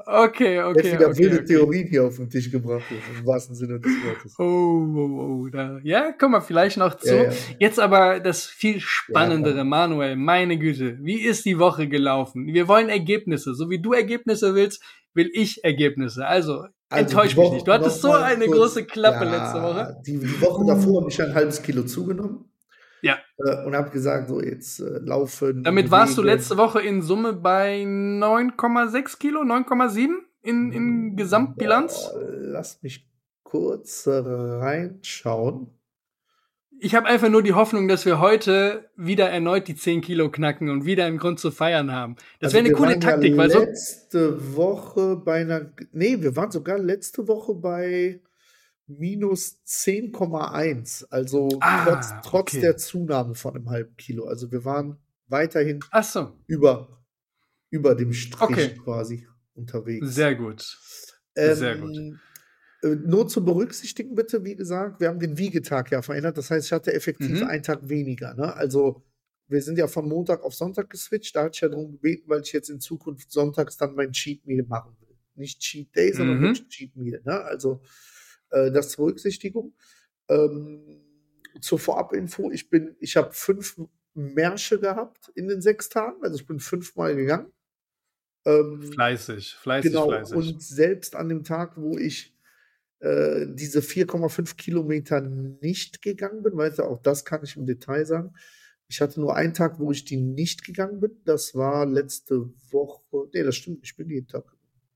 [0.06, 0.92] Okay, Jetzt okay.
[0.92, 1.44] wieder okay, wilde okay.
[1.46, 4.34] Theorien hier auf den Tisch gebracht, im wahrsten Sinne des Wortes.
[4.38, 5.48] Oh, oh, oh.
[5.48, 5.78] Da.
[5.82, 7.14] Ja, kommen wir vielleicht noch zu.
[7.14, 7.32] Ja, ja.
[7.58, 12.46] Jetzt aber das viel spannendere, Ja, Manuel, meine Güte, wie ist die Woche gelaufen?
[12.46, 13.54] Wir wollen Ergebnisse.
[13.54, 14.82] So wie du Ergebnisse willst,
[15.14, 16.26] will ich Ergebnisse.
[16.26, 17.66] Also, Also, enttäusch mich nicht.
[17.68, 19.96] Du hattest so eine kurz- große Klappe letzte Woche.
[20.06, 22.45] Die, die Woche davor habe ich ein halbes Kilo zugenommen.
[23.38, 25.62] Äh, und habe gesagt, so jetzt äh, laufen.
[25.62, 26.38] Damit warst du bewegen.
[26.38, 30.08] letzte Woche in Summe bei 9,6 Kilo, 9,7
[30.42, 32.10] in, in Gesamtbilanz.
[32.12, 33.06] Boah, lass mich
[33.42, 35.70] kurz äh, reinschauen.
[36.78, 40.68] Ich habe einfach nur die Hoffnung, dass wir heute wieder erneut die 10 Kilo knacken
[40.68, 42.16] und wieder einen Grund zu feiern haben.
[42.38, 43.60] Das Also wäre eine coole Taktik, ja weil so.
[43.60, 45.72] letzte Woche bei einer.
[45.92, 48.20] Nee, wir waren sogar letzte Woche bei
[48.86, 51.06] minus 10,1.
[51.10, 52.60] Also Ah, trotz, trotz okay.
[52.60, 54.26] der Zunahme von einem halben Kilo.
[54.26, 57.04] Also wir waren weiterhin so, über,
[57.70, 58.74] über dem Strich Okay.
[58.82, 60.14] quasi unterwegs.
[60.14, 60.78] sehr gut.
[61.34, 61.96] Ähm, sehr gut.
[62.82, 66.38] äh, Nur zu berücksichtigen, bitte, wie gesagt, wir haben den Wiegetag ja verändert.
[66.38, 67.46] Das heißt, ich hatte effektiv Mhm.
[67.46, 68.34] einen Tag weniger.
[68.34, 68.54] Ne?
[68.54, 69.02] Also,
[69.48, 71.34] wir sind ja von Montag auf Sonntag geswitcht.
[71.36, 74.44] Da hatte ich ja darum gebeten, weil ich jetzt in Zukunft sonntags dann mein Cheat
[74.46, 75.16] Meal machen will.
[75.34, 76.54] Nicht Cheat Day, sondern Mhm.
[76.68, 77.20] Cheat Meal.
[77.24, 77.40] Ne?
[77.42, 77.80] Also,
[78.56, 79.74] äh, das zur Berücksichtigung.
[80.28, 81.02] Ähm,
[81.60, 83.80] zur Vorabinfo, ich bin, ich habe fünf
[84.14, 86.22] Märsche gehabt in den sechs Tagen.
[86.22, 87.52] Also, ich bin fünfmal gegangen.
[88.44, 90.36] Ähm, Fleißig, fleißig, Genau, fleißig.
[90.36, 92.34] und selbst an dem Tag, wo ich
[93.00, 96.56] äh, diese 4,5 Kilometer nicht gegangen bin.
[96.56, 98.34] Weißt du, auch das kann ich im Detail sagen.
[98.88, 101.20] Ich hatte nur einen Tag, wo ich die nicht gegangen bin.
[101.24, 103.02] Das war letzte Woche.
[103.34, 103.80] Nee, das stimmt.
[103.82, 104.44] Ich bin jeden Tag.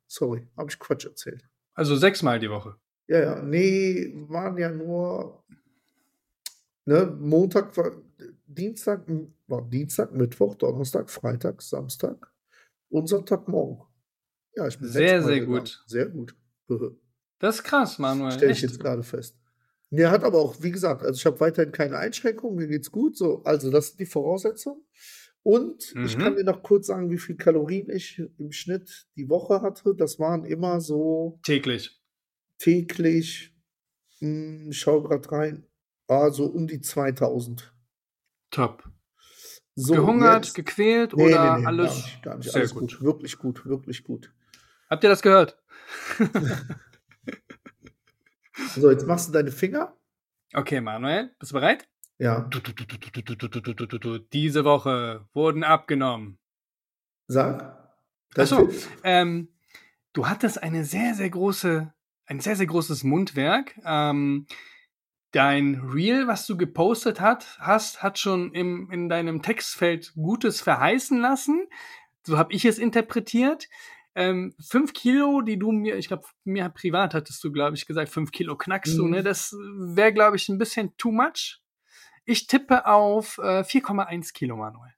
[0.07, 1.45] Sorry, habe ich Quatsch erzählt.
[1.75, 2.77] Also sechsmal die Woche.
[3.11, 3.43] Ja, ja.
[3.43, 5.43] Nee, waren ja nur.
[6.87, 7.73] Ne, Montag
[8.47, 9.05] Dienstag,
[9.49, 12.33] war Dienstag, Mittwoch, Donnerstag, Freitag, Samstag
[12.89, 13.85] und Sonntagmorgen.
[14.55, 15.59] Ja, ich bin sehr, sehr gegangen.
[15.59, 15.85] gut.
[15.87, 16.37] Sehr gut.
[17.39, 18.33] Das ist krass, Manuel.
[18.33, 19.37] Stelle ich jetzt gerade fest.
[19.91, 23.17] Der hat aber auch, wie gesagt, also ich habe weiterhin keine Einschränkungen, mir geht's gut.
[23.17, 24.85] So, also das sind die Voraussetzungen.
[25.43, 26.05] Und mhm.
[26.05, 29.97] ich kann dir noch kurz sagen, wie viel Kalorien ich im Schnitt die Woche hatte.
[29.97, 32.00] Das waren immer so täglich.
[32.61, 33.53] Täglich.
[34.19, 35.67] Hm, ich schaue gerade rein.
[36.07, 37.75] War so um die 2000.
[38.51, 38.85] Top.
[39.75, 41.91] So, Gehungert, jetzt, gequält nee, oder nee, nee, alles?
[41.91, 42.51] Gar nicht, gar nicht.
[42.51, 42.81] Sehr alles gut.
[42.93, 43.03] gut.
[43.03, 44.33] Wirklich gut, wirklich gut.
[44.91, 45.57] Habt ihr das gehört?
[48.75, 49.97] so, jetzt machst du deine Finger.
[50.53, 51.89] Okay, Manuel, bist du bereit?
[52.19, 52.51] Ja.
[54.33, 56.39] Diese Woche wurden abgenommen.
[57.29, 57.95] Sag.
[58.37, 58.69] Achso,
[59.03, 59.49] ähm,
[60.13, 61.95] du hattest eine sehr, sehr große,
[62.31, 63.75] ein sehr, sehr großes Mundwerk.
[63.85, 64.47] Ähm,
[65.33, 71.19] dein Reel, was du gepostet hat, hast, hat schon im, in deinem Textfeld Gutes verheißen
[71.21, 71.67] lassen.
[72.25, 73.69] So habe ich es interpretiert.
[74.15, 78.09] Ähm, fünf Kilo, die du mir, ich glaube, mir privat hattest du, glaube ich, gesagt,
[78.09, 78.99] fünf Kilo knackst mhm.
[78.99, 79.23] du, ne?
[79.23, 81.61] Das wäre, glaube ich, ein bisschen too much.
[82.25, 84.93] Ich tippe auf äh, 4,1 Kilo, Manuel.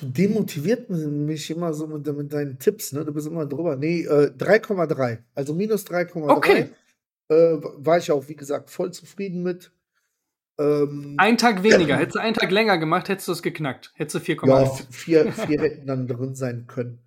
[0.00, 3.04] Du demotiviert mich immer so mit, mit, deinen Tipps, ne?
[3.04, 3.76] Du bist immer drüber.
[3.76, 5.18] Nee, äh, 3,3.
[5.34, 6.28] Also minus 3,3.
[6.28, 6.68] Okay.
[7.28, 7.34] Äh,
[7.76, 9.70] war ich auch, wie gesagt, voll zufrieden mit.
[10.58, 11.96] Ähm, ein Tag weniger.
[11.98, 13.92] Hättest du einen Tag länger gemacht, hättest du es geknackt.
[13.94, 14.48] Hättest du 4,1.
[14.48, 17.00] Ja, vier, vier hätten dann drin sein können.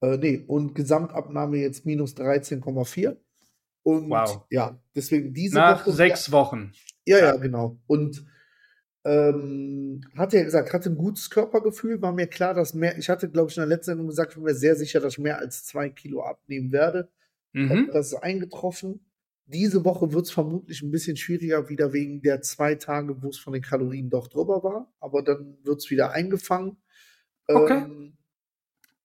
[0.00, 3.16] Äh, nee, und Gesamtabnahme jetzt minus 13,4.
[3.82, 4.44] Und wow.
[4.50, 5.96] ja, deswegen diese Nach Woche.
[5.96, 6.72] sechs Wochen.
[7.06, 7.78] Ja, ja, genau.
[7.86, 8.26] Und
[9.04, 13.28] ähm, hatte ja gesagt, hatte ein gutes Körpergefühl, war mir klar, dass mehr, ich hatte,
[13.30, 15.38] glaube ich, in der letzten Sendung gesagt, ich bin mir sehr sicher, dass ich mehr
[15.38, 17.08] als zwei Kilo abnehmen werde.
[17.52, 17.90] Mhm.
[17.92, 19.00] Das ist eingetroffen.
[19.46, 23.38] Diese Woche wird es vermutlich ein bisschen schwieriger, wieder wegen der zwei Tage, wo es
[23.38, 24.92] von den Kalorien doch drüber war.
[25.00, 26.76] Aber dann wird es wieder eingefangen.
[27.46, 27.84] Okay.
[27.84, 28.16] Ähm,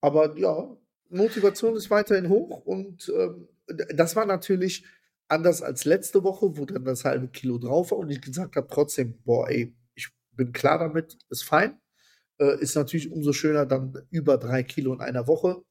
[0.02, 0.76] aber ja,
[1.10, 3.48] Motivation ist weiterhin hoch und ähm,
[3.96, 4.86] das war natürlich
[5.30, 8.68] anders als letzte Woche, wo dann das halbe Kilo drauf war und ich gesagt habe
[8.70, 9.74] trotzdem, boah, ey,
[10.36, 11.80] bin klar damit, ist fein.
[12.40, 15.64] Äh, ist natürlich umso schöner dann über drei Kilo in einer Woche.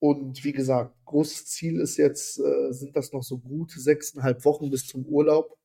[0.00, 4.70] Und wie gesagt, großes Ziel ist jetzt, äh, sind das noch so gut sechseinhalb Wochen
[4.70, 5.58] bis zum Urlaub.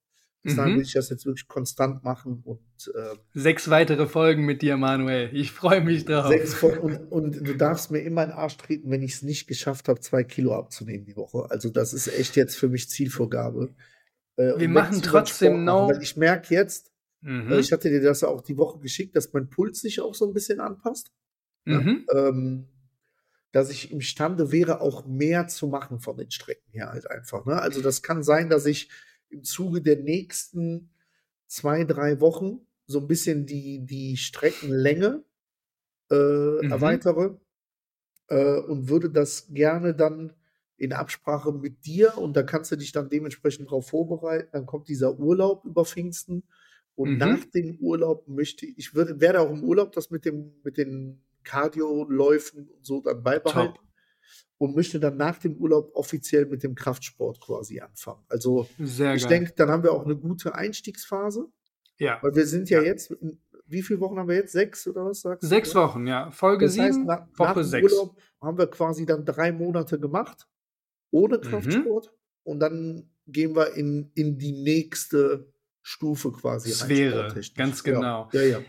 [0.44, 0.78] Bis dahin mhm.
[0.78, 2.60] will ich das jetzt wirklich konstant machen und
[2.94, 5.30] äh, sechs weitere Folgen mit dir, Manuel.
[5.32, 6.28] Ich freue mich drauf.
[6.28, 9.48] Sechs und, und du darfst mir immer in den Arsch treten, wenn ich es nicht
[9.48, 11.50] geschafft habe, zwei Kilo abzunehmen die Woche.
[11.50, 13.74] Also das ist echt jetzt für mich Zielvorgabe.
[14.36, 15.88] Äh, Wir machen trotzdem no.
[15.88, 16.92] Weil ich merke jetzt,
[17.24, 17.52] mhm.
[17.52, 20.28] äh, ich hatte dir das auch die Woche geschickt, dass mein Puls sich auch so
[20.28, 21.12] ein bisschen anpasst.
[21.66, 22.06] Mhm.
[22.08, 22.68] Ja, ähm,
[23.52, 27.46] dass ich imstande wäre, auch mehr zu machen von den Strecken her halt einfach.
[27.46, 27.62] Ne?
[27.62, 28.90] Also das kann sein, dass ich
[29.30, 30.90] im Zuge der nächsten
[31.46, 35.24] zwei, drei Wochen so ein bisschen die, die Streckenlänge
[36.10, 36.72] äh, mhm.
[36.72, 37.38] erweitere
[38.28, 40.34] äh, und würde das gerne dann
[40.78, 44.50] in Absprache mit dir und da kannst du dich dann dementsprechend darauf vorbereiten.
[44.52, 46.44] Dann kommt dieser Urlaub über Pfingsten
[46.96, 47.18] und mhm.
[47.18, 51.24] nach dem Urlaub möchte ich, würde, werde auch im Urlaub das mit dem, mit den
[51.44, 53.76] Cardio-Läufen und so dann beibehalten.
[53.76, 53.84] Top
[54.64, 58.24] und möchte dann nach dem Urlaub offiziell mit dem Kraftsport quasi anfangen.
[58.30, 61.48] Also Sehr ich denke, dann haben wir auch eine gute Einstiegsphase.
[61.98, 62.20] Ja.
[62.22, 62.88] Weil wir sind ja, ja.
[62.88, 63.14] jetzt,
[63.66, 64.54] wie viele Wochen haben wir jetzt?
[64.54, 65.80] Sechs oder was sagst Sechs du?
[65.80, 66.32] Wochen, ja.
[66.32, 67.92] Folge das sieben, heißt, nach, Woche nach sechs.
[67.92, 70.48] Urlaub haben wir quasi dann drei Monate gemacht,
[71.12, 71.42] ohne mhm.
[71.42, 72.06] Kraftsport.
[72.06, 72.18] Mhm.
[72.44, 75.53] Und dann gehen wir in, in die nächste
[75.84, 76.72] Stufe quasi.
[76.72, 78.30] Sphäre, ganz genau.
[78.32, 78.60] Ja, ja.
[78.60, 78.66] ja.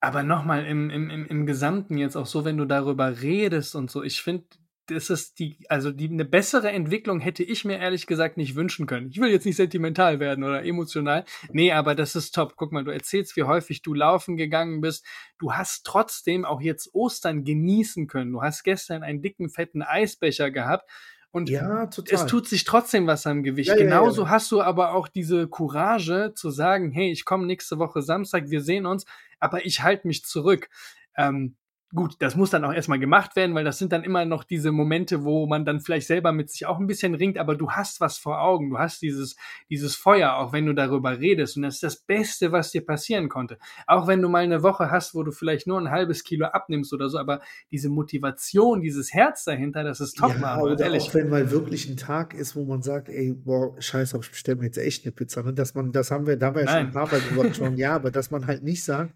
[0.00, 3.90] Aber nochmal im, im, im, im Gesamten jetzt auch so, wenn du darüber redest und
[3.90, 4.44] so, ich finde,
[4.86, 8.86] das ist die, also die, eine bessere Entwicklung hätte ich mir ehrlich gesagt nicht wünschen
[8.86, 9.10] können.
[9.10, 11.24] Ich will jetzt nicht sentimental werden oder emotional.
[11.52, 12.54] Nee, aber das ist top.
[12.56, 15.06] Guck mal, du erzählst, wie häufig du laufen gegangen bist.
[15.38, 18.32] Du hast trotzdem auch jetzt Ostern genießen können.
[18.32, 20.90] Du hast gestern einen dicken, fetten Eisbecher gehabt.
[21.32, 23.68] Und ja, es tut sich trotzdem was am Gewicht.
[23.68, 27.78] Ja, Genauso ja, hast du aber auch diese Courage zu sagen, hey, ich komme nächste
[27.78, 29.04] Woche Samstag, wir sehen uns,
[29.38, 30.68] aber ich halte mich zurück.
[31.16, 31.56] Ähm,
[31.94, 34.70] gut, das muss dann auch erstmal gemacht werden, weil das sind dann immer noch diese
[34.70, 38.00] Momente, wo man dann vielleicht selber mit sich auch ein bisschen ringt, aber du hast
[38.00, 39.36] was vor Augen, du hast dieses,
[39.68, 41.56] dieses Feuer, auch wenn du darüber redest.
[41.56, 43.58] Und das ist das Beste, was dir passieren konnte.
[43.86, 46.92] Auch wenn du mal eine Woche hast, wo du vielleicht nur ein halbes Kilo abnimmst
[46.92, 47.40] oder so, aber
[47.72, 51.08] diese Motivation, dieses Herz dahinter, das ist top, ja, oder ehrlich.
[51.08, 54.58] auch wenn mal wirklich ein Tag ist, wo man sagt, ey, boah, scheiße, ich bestelle
[54.58, 55.42] mir jetzt echt eine Pizza.
[55.42, 55.54] Ne?
[55.54, 57.76] Dass man, das haben wir, da haben wir ja schon ein paar Mal drüber gesprochen,
[57.76, 59.14] ja, aber dass man halt nicht sagt,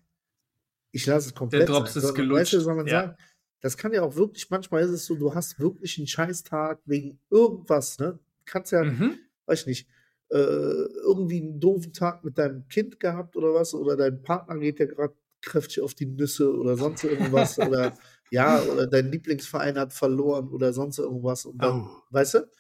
[0.94, 1.62] ich lasse es komplett.
[1.62, 2.04] Der Drops sein.
[2.04, 2.40] ist gelutscht.
[2.40, 3.00] Weißt du, soll man ja.
[3.00, 3.16] sagen,
[3.60, 7.18] das kann ja auch wirklich, manchmal ist es so, du hast wirklich einen Scheißtag wegen
[7.30, 8.18] irgendwas, ne?
[8.44, 9.18] Kannst ja, mhm.
[9.46, 9.88] weiß ich nicht,
[10.30, 14.78] äh, irgendwie einen doofen Tag mit deinem Kind gehabt oder was, oder dein Partner geht
[14.78, 17.96] ja gerade kräftig auf die Nüsse oder sonst irgendwas, oder
[18.30, 21.44] ja, oder dein Lieblingsverein hat verloren oder sonst irgendwas.
[21.44, 22.02] Und dann, oh.
[22.10, 22.50] weißt du?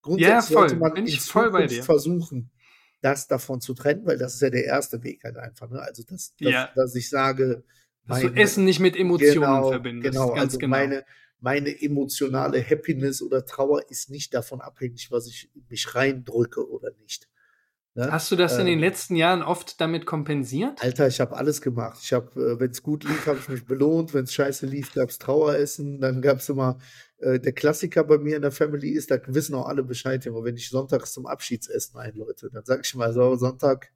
[0.00, 0.68] Grundsätzlich ja, voll.
[0.68, 1.82] sollte man Bin ich voll bei dir.
[1.84, 2.50] versuchen,
[3.02, 5.68] das davon zu trennen, weil das ist ja der erste Weg halt einfach.
[5.70, 5.80] Ne?
[5.80, 6.70] Also, dass, dass, ja.
[6.74, 7.64] dass ich sage,
[8.06, 10.12] dass meine, du Essen nicht mit Emotionen genau, verbindest.
[10.12, 10.70] Genau, also genau.
[10.70, 11.04] Meine,
[11.40, 17.28] meine emotionale Happiness oder Trauer ist nicht davon abhängig, was ich mich reindrücke oder nicht.
[17.94, 18.10] Ne?
[18.10, 20.82] Hast du das ähm, in den ähm, letzten Jahren oft damit kompensiert?
[20.82, 21.98] Alter, ich habe alles gemacht.
[22.02, 24.14] Ich habe, äh, wenn es gut lief, habe ich mich belohnt.
[24.14, 26.00] Wenn es scheiße lief, gab es Traueressen.
[26.00, 26.78] Dann gab es immer,
[27.18, 30.26] äh, der Klassiker bei mir in der Family ist, da wissen auch alle Bescheid.
[30.26, 33.92] Aber wenn ich sonntags zum Abschiedsessen einläute, dann sage ich mal so, Sonntag,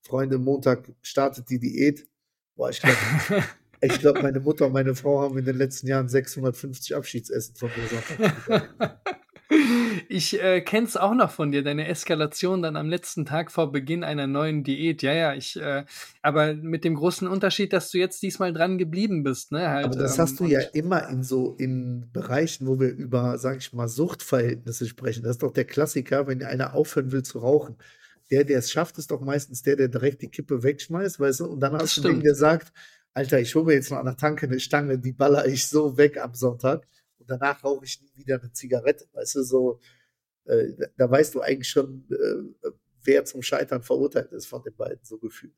[0.00, 2.08] Freunde, Montag startet die Diät.
[2.60, 2.98] Boah, ich glaube,
[3.80, 7.70] ich glaube, meine Mutter und meine Frau haben in den letzten Jahren 650 Abschiedsessen von
[7.74, 9.00] mir Sonntag.
[10.08, 13.72] Ich äh, kenne es auch noch von dir, deine Eskalation dann am letzten Tag vor
[13.72, 15.02] Beginn einer neuen Diät.
[15.02, 15.84] Ja, ja, ich, äh,
[16.22, 19.68] aber mit dem großen Unterschied, dass du jetzt diesmal dran geblieben bist, ne?
[19.68, 23.38] Halt, aber das ähm, hast du ja immer in so in Bereichen, wo wir über,
[23.38, 25.22] sag ich mal, Suchtverhältnisse sprechen.
[25.22, 27.76] Das ist doch der Klassiker, wenn einer aufhören will zu rauchen.
[28.30, 31.46] Der, der es schafft, ist doch meistens der, der direkt die Kippe wegschmeißt, weißt du?
[31.46, 32.72] Und dann hast du dem gesagt,
[33.12, 35.96] Alter, ich hole mir jetzt noch an der Tanke eine Stange, die baller ich so
[35.96, 36.86] weg am Sonntag
[37.18, 39.06] und danach rauche ich nie wieder eine Zigarette.
[39.12, 39.80] Weißt du, so,
[40.44, 42.70] äh, da weißt du eigentlich schon, äh,
[43.02, 45.54] wer zum Scheitern verurteilt ist von den beiden, so gefühlt.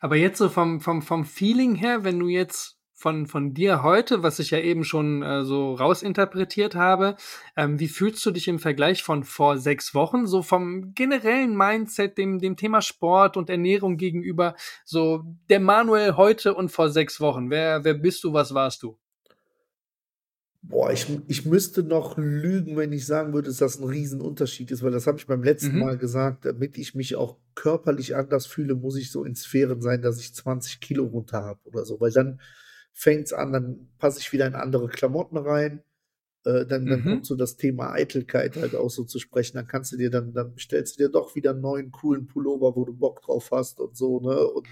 [0.00, 4.22] Aber jetzt so vom, vom, vom Feeling her, wenn du jetzt von, von dir heute,
[4.22, 7.16] was ich ja eben schon äh, so rausinterpretiert habe,
[7.56, 12.16] ähm, wie fühlst du dich im Vergleich von vor sechs Wochen, so vom generellen Mindset,
[12.16, 14.54] dem, dem Thema Sport und Ernährung gegenüber,
[14.84, 17.50] so der Manuel heute und vor sechs Wochen?
[17.50, 18.96] Wer, wer bist du, was warst du?
[20.62, 24.82] Boah, ich, ich müsste noch lügen, wenn ich sagen würde, dass das ein Riesenunterschied ist,
[24.82, 25.80] weil das habe ich beim letzten mhm.
[25.80, 30.00] Mal gesagt, damit ich mich auch körperlich anders fühle, muss ich so in Sphären sein,
[30.00, 32.40] dass ich 20 Kilo runter habe oder so, weil dann
[32.94, 35.82] fängt es an, dann passe ich wieder in andere Klamotten rein,
[36.44, 37.04] äh, dann, dann mhm.
[37.04, 40.32] kommt so das Thema Eitelkeit halt auch so zu sprechen, dann kannst du dir dann,
[40.32, 43.80] dann bestellst du dir doch wieder einen neuen coolen Pullover, wo du Bock drauf hast
[43.80, 44.68] und so, ne, und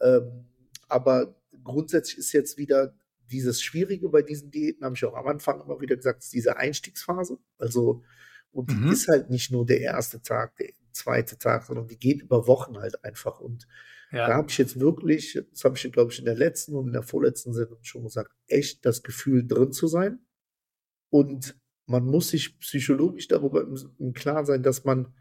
[0.00, 0.46] ähm,
[0.88, 2.94] aber grundsätzlich ist jetzt wieder
[3.30, 6.56] dieses Schwierige bei diesen Diäten, habe ich auch am Anfang immer wieder gesagt, ist diese
[6.56, 7.38] Einstiegsphase.
[7.58, 8.02] Also,
[8.52, 8.92] und die mhm.
[8.92, 12.78] ist halt nicht nur der erste Tag, der zweite Tag, sondern die geht über Wochen
[12.78, 13.40] halt einfach.
[13.40, 13.66] Und
[14.10, 14.28] ja.
[14.28, 16.92] da habe ich jetzt wirklich, das habe ich, glaube ich, in der letzten und in
[16.92, 20.18] der vorletzten Sendung schon gesagt, echt das Gefühl drin zu sein.
[21.10, 25.14] Und man muss sich psychologisch darüber im, im Klaren sein, dass man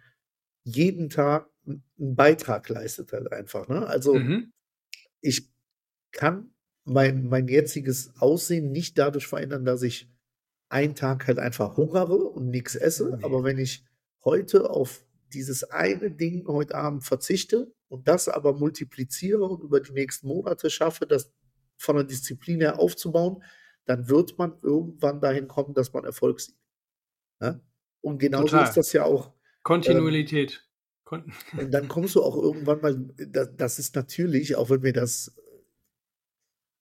[0.63, 1.83] jeden Tag einen
[2.15, 3.67] Beitrag leistet halt einfach.
[3.67, 3.85] Ne?
[3.85, 4.51] Also mhm.
[5.21, 5.51] ich
[6.11, 6.53] kann
[6.85, 10.09] mein, mein jetziges Aussehen nicht dadurch verändern, dass ich
[10.69, 13.15] einen Tag halt einfach hungere und nichts esse.
[13.17, 13.23] Nee.
[13.23, 13.85] Aber wenn ich
[14.23, 19.91] heute auf dieses eine Ding heute Abend verzichte und das aber multipliziere und über die
[19.91, 21.31] nächsten Monate schaffe, das
[21.77, 23.43] von der Disziplin her aufzubauen,
[23.85, 26.57] dann wird man irgendwann dahin kommen, dass man Erfolg sieht.
[27.41, 27.59] Ja?
[28.01, 29.33] Und genauso ist das ja auch.
[29.61, 30.67] Kontinuität.
[31.11, 32.95] Ähm, und dann kommst du auch irgendwann mal,
[33.55, 35.35] das ist natürlich, auch wenn wir das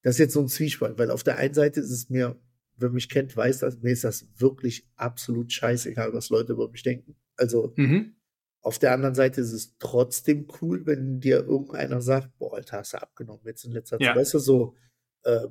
[0.02, 2.40] das ist jetzt so ein Zwiespalt, weil auf der einen Seite ist es mir,
[2.76, 6.82] wer mich kennt, weiß das, mir ist das wirklich absolut scheißegal, was Leute über mich
[6.82, 7.14] denken.
[7.36, 8.16] Also mhm.
[8.62, 12.94] Auf der anderen Seite ist es trotzdem cool, wenn dir irgendeiner sagt, boah, Alter, hast
[12.94, 14.06] du abgenommen jetzt in letzter Zeit.
[14.06, 14.16] Ja.
[14.16, 14.76] Weißt du, so,
[15.24, 15.48] äh,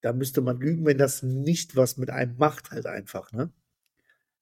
[0.00, 3.52] da müsste man lügen, wenn das nicht was mit einem macht, halt einfach, ne?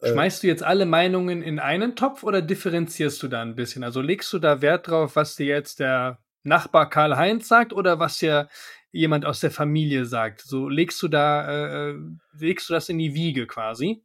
[0.01, 3.83] Äh, Schmeißt du jetzt alle Meinungen in einen Topf oder differenzierst du da ein bisschen?
[3.83, 8.18] Also legst du da Wert drauf, was dir jetzt der Nachbar Karl-Heinz sagt oder was
[8.18, 8.48] dir
[8.90, 10.42] jemand aus der Familie sagt.
[10.42, 11.98] So legst du da, äh, äh,
[12.38, 14.05] legst du das in die Wiege quasi?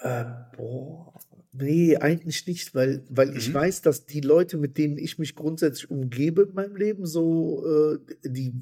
[0.00, 0.24] Äh,
[0.56, 1.14] boah.
[1.58, 3.36] Nee, eigentlich nicht, weil, weil mhm.
[3.36, 7.64] ich weiß, dass die Leute, mit denen ich mich grundsätzlich umgebe in meinem Leben, so,
[7.66, 8.52] äh, die,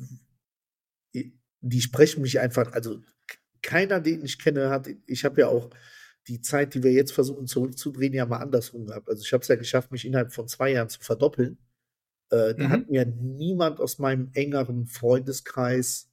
[1.60, 3.00] die sprechen mich einfach, also
[3.62, 5.70] keiner, den ich kenne, hat, ich habe ja auch
[6.28, 9.08] die Zeit, die wir jetzt versuchen zurückzudrehen, ja mal andersrum gehabt.
[9.08, 11.58] Also ich habe es ja geschafft, mich innerhalb von zwei Jahren zu verdoppeln.
[12.30, 12.68] Äh, da mhm.
[12.70, 16.10] hat mir niemand aus meinem engeren Freundeskreis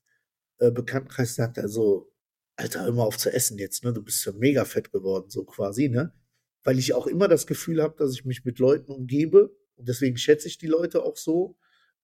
[0.62, 2.13] äh, Bekanntenkreis sagt er so,
[2.56, 3.94] Alter, hör mal auf zu essen jetzt, ne?
[3.94, 6.13] Du bist ja mega fett geworden, so quasi, ne?
[6.63, 10.17] Weil ich auch immer das Gefühl habe, dass ich mich mit Leuten umgebe, und deswegen
[10.17, 11.58] schätze ich die Leute auch so,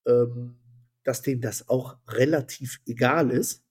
[0.08, 0.60] ähm,
[1.04, 3.64] dass denen das auch relativ egal ist.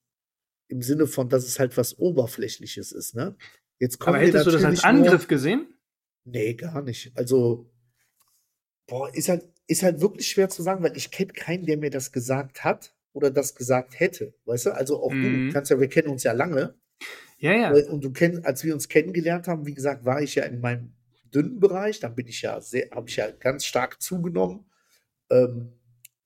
[0.68, 3.37] Im Sinne von, dass es halt was Oberflächliches ist, ne?
[3.79, 5.75] Jetzt kommen Aber hättest du das als Angriff nur, gesehen?
[6.25, 7.12] Nee, gar nicht.
[7.16, 7.70] Also,
[8.87, 11.90] boah, ist halt, ist halt wirklich schwer zu sagen, weil ich kenne keinen, der mir
[11.90, 14.35] das gesagt hat oder das gesagt hätte.
[14.44, 14.75] Weißt du?
[14.75, 15.49] Also auch mhm.
[15.49, 16.75] du kannst ja, wir kennen uns ja lange.
[17.38, 17.70] Ja, ja.
[17.90, 20.94] Und du kennst, als wir uns kennengelernt haben, wie gesagt, war ich ja in meinem
[21.35, 24.64] dünnen Bereich, dann bin ich ja sehr, habe ich ja ganz stark zugenommen.
[25.31, 25.72] Ähm,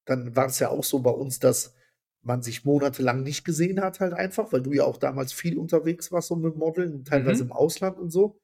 [0.04, 1.74] dann war es ja auch so bei uns, dass
[2.22, 6.12] man sich monatelang nicht gesehen hat, halt einfach, weil du ja auch damals viel unterwegs
[6.12, 7.50] warst, so mit Modeln, teilweise mhm.
[7.50, 8.38] im Ausland und so.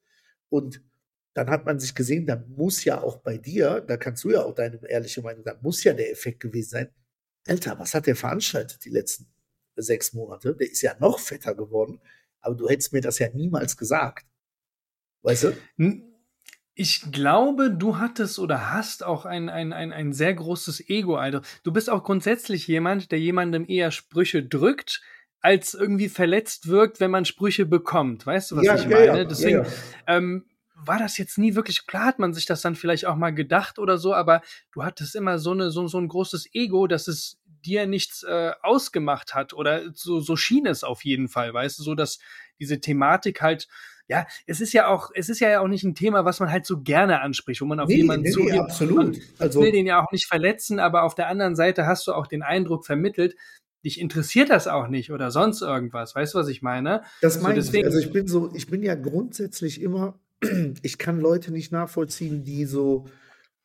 [0.49, 0.81] Und
[1.33, 4.43] dann hat man sich gesehen, da muss ja auch bei dir, da kannst du ja
[4.43, 6.89] auch deine ehrliche Meinung sagen, muss ja der Effekt gewesen sein.
[7.47, 9.27] Alter, was hat der veranstaltet die letzten
[9.75, 10.55] sechs Monate?
[10.55, 12.01] Der ist ja noch fetter geworden,
[12.41, 14.25] aber du hättest mir das ja niemals gesagt.
[15.23, 16.03] Weißt du?
[16.75, 21.41] Ich glaube, du hattest oder hast auch ein, ein, ein, ein sehr großes Ego, Alter.
[21.63, 25.01] Du bist auch grundsätzlich jemand, der jemandem eher Sprüche drückt,
[25.39, 28.25] als irgendwie verletzt wirkt, wenn man Sprüche bekommt.
[28.25, 29.05] Weißt du, was ja, ich meine?
[29.05, 29.71] Ja, Deswegen ja,
[30.05, 30.45] ähm,
[30.75, 33.79] war das jetzt nie wirklich klar, hat man sich das dann vielleicht auch mal gedacht
[33.79, 37.39] oder so, aber du hattest immer so, eine, so, so ein großes Ego, dass es
[37.67, 41.83] dir nichts äh, ausgemacht hat oder so, so schien es auf jeden Fall, weißt du,
[41.83, 42.19] so dass
[42.59, 43.67] diese Thematik halt
[44.09, 46.65] ja, es ist ja auch, es ist ja auch nicht ein Thema, was man halt
[46.65, 48.53] so gerne anspricht, wo man auf nee, jemanden nee, zugeht.
[48.53, 49.19] Nee, absolut.
[49.37, 52.25] Also, will den ja auch nicht verletzen, aber auf der anderen Seite hast du auch
[52.25, 53.35] den Eindruck vermittelt,
[53.83, 56.15] dich interessiert das auch nicht oder sonst irgendwas.
[56.15, 57.03] Weißt du, was ich meine?
[57.21, 57.85] Das meine so, ich.
[57.85, 60.17] Also ich bin so, ich bin ja grundsätzlich immer,
[60.81, 63.05] ich kann Leute nicht nachvollziehen, die so,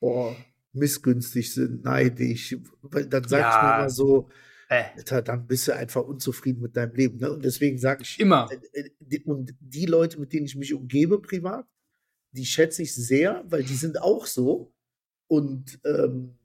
[0.01, 0.35] boah,
[0.73, 3.49] missgünstig sind, neidisch, weil dann sag ja.
[3.51, 4.29] ich mir immer so,
[4.73, 4.85] äh.
[4.97, 7.19] Alter, dann bist du einfach unzufrieden mit deinem Leben.
[7.19, 7.31] Ne?
[7.31, 8.49] Und deswegen sage ich immer.
[8.73, 11.67] Äh, äh, und die Leute, mit denen ich mich umgebe privat,
[12.31, 14.73] die schätze ich sehr, weil die sind auch so.
[15.27, 16.39] Und ähm,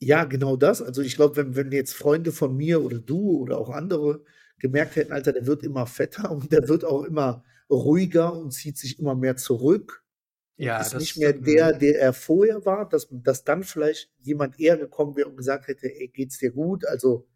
[0.00, 0.82] ja, genau das.
[0.82, 4.24] Also ich glaube, wenn, wenn jetzt Freunde von mir oder du oder auch andere
[4.58, 8.78] gemerkt hätten, Alter, der wird immer fetter und der wird auch immer ruhiger und zieht
[8.78, 10.01] sich immer mehr zurück
[10.56, 14.76] ja, ist nicht mehr der, der er vorher war, dass, dass dann vielleicht jemand eher
[14.76, 16.86] gekommen wäre und gesagt hätte, ey, geht's dir gut?
[16.86, 17.26] Also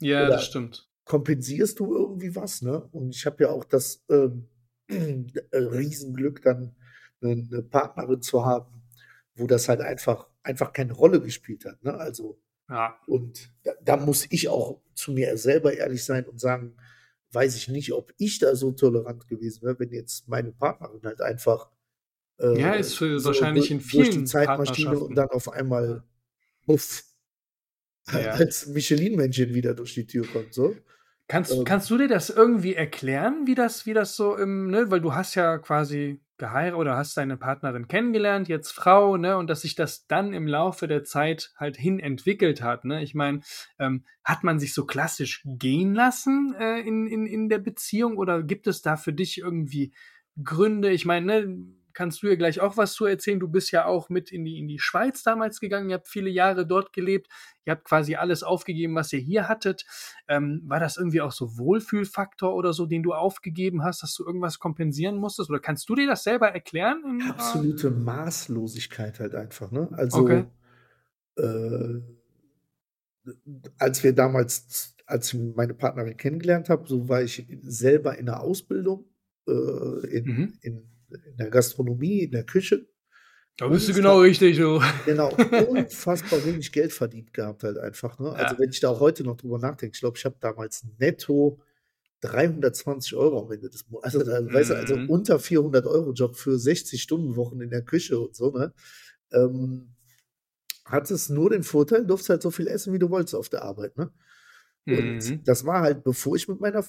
[0.00, 0.88] ja, das stimmt.
[1.04, 2.88] Kompensierst du irgendwie was, ne?
[2.92, 4.48] Und ich habe ja auch das ähm,
[5.52, 6.74] Riesenglück, dann
[7.22, 8.82] eine, eine, Partnerin zu haben,
[9.34, 11.82] wo das halt einfach, einfach keine Rolle gespielt hat.
[11.82, 11.94] Ne?
[11.94, 12.98] Also, ja.
[13.06, 16.76] und da, da muss ich auch zu mir selber ehrlich sein und sagen,
[17.32, 21.20] weiß ich nicht, ob ich da so tolerant gewesen wäre, wenn jetzt meine Partnerin halt
[21.20, 21.70] einfach
[22.40, 26.02] äh, ja, ist für so wahrscheinlich in vielen durch die Zeitmaschine und dann auf einmal
[26.66, 27.04] puff,
[28.12, 28.18] ja.
[28.32, 30.54] als Michelin-Männchen wieder durch die Tür kommt.
[30.54, 30.74] So.
[31.28, 34.90] Kannst, ähm, kannst du dir das irgendwie erklären, wie das, wie das so im, ne,
[34.90, 39.48] weil du hast ja quasi geheiratet oder hast deine Partnerin kennengelernt, jetzt Frau, ne, und
[39.48, 43.02] dass sich das dann im Laufe der Zeit halt hin entwickelt hat, ne?
[43.02, 43.42] Ich meine,
[43.78, 48.42] ähm, hat man sich so klassisch gehen lassen äh, in, in, in der Beziehung oder
[48.42, 49.92] gibt es da für dich irgendwie
[50.42, 50.90] Gründe?
[50.90, 51.58] Ich meine, ne,
[52.00, 53.38] kannst du ja gleich auch was zu erzählen.
[53.38, 55.90] Du bist ja auch mit in die, in die Schweiz damals gegangen.
[55.90, 57.28] Ihr habt viele Jahre dort gelebt.
[57.66, 59.84] Ihr habt quasi alles aufgegeben, was ihr hier hattet.
[60.26, 64.24] Ähm, war das irgendwie auch so Wohlfühlfaktor oder so, den du aufgegeben hast, dass du
[64.24, 65.50] irgendwas kompensieren musstest?
[65.50, 67.22] Oder kannst du dir das selber erklären?
[67.28, 69.70] Absolute Maßlosigkeit halt einfach.
[69.70, 69.90] Ne?
[69.92, 70.44] Also, okay.
[71.36, 72.00] äh,
[73.76, 78.40] als wir damals, als ich meine Partnerin kennengelernt habe, so war ich selber in der
[78.40, 79.04] Ausbildung
[79.46, 80.58] äh, in, mhm.
[80.62, 82.86] in in der Gastronomie, in der Küche.
[83.56, 84.82] Da bist du genau richtig, so.
[85.04, 85.34] Genau,
[85.68, 88.18] unfassbar wenig Geld verdient gehabt halt einfach.
[88.18, 88.32] Ne?
[88.32, 88.58] Also ja.
[88.58, 91.60] wenn ich da auch heute noch drüber nachdenke, ich glaube, ich habe damals netto
[92.22, 94.16] 320 Euro am Ende des Monats.
[94.16, 94.52] Also, mhm.
[94.52, 95.10] weißt du, also mhm.
[95.10, 98.72] unter 400 Euro Job für 60 Stunden Wochen in der Küche und so, ne?
[99.32, 99.94] Ähm,
[100.84, 103.62] hat es nur den Vorteil, durfst halt so viel essen, wie du wolltest auf der
[103.62, 104.10] Arbeit, ne?
[104.86, 105.44] Und mhm.
[105.44, 106.84] das war halt, bevor ich mit meiner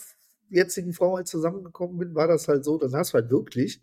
[0.49, 3.81] jetzigen Frau halt zusammengekommen bin, war das halt so, dann hast du halt wirklich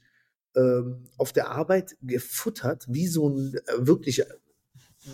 [1.16, 4.18] auf der Arbeit gefuttert, wie so ein äh, wirklich,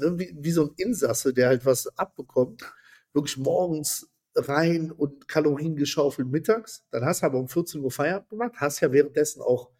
[0.00, 2.62] ne, wie, wie so ein Insasse, der halt was abbekommt.
[3.12, 6.84] Wirklich morgens rein und Kalorien geschaufelt mittags.
[6.90, 9.70] Dann hast du aber um 14 Uhr Feierabend gemacht, hast ja währenddessen auch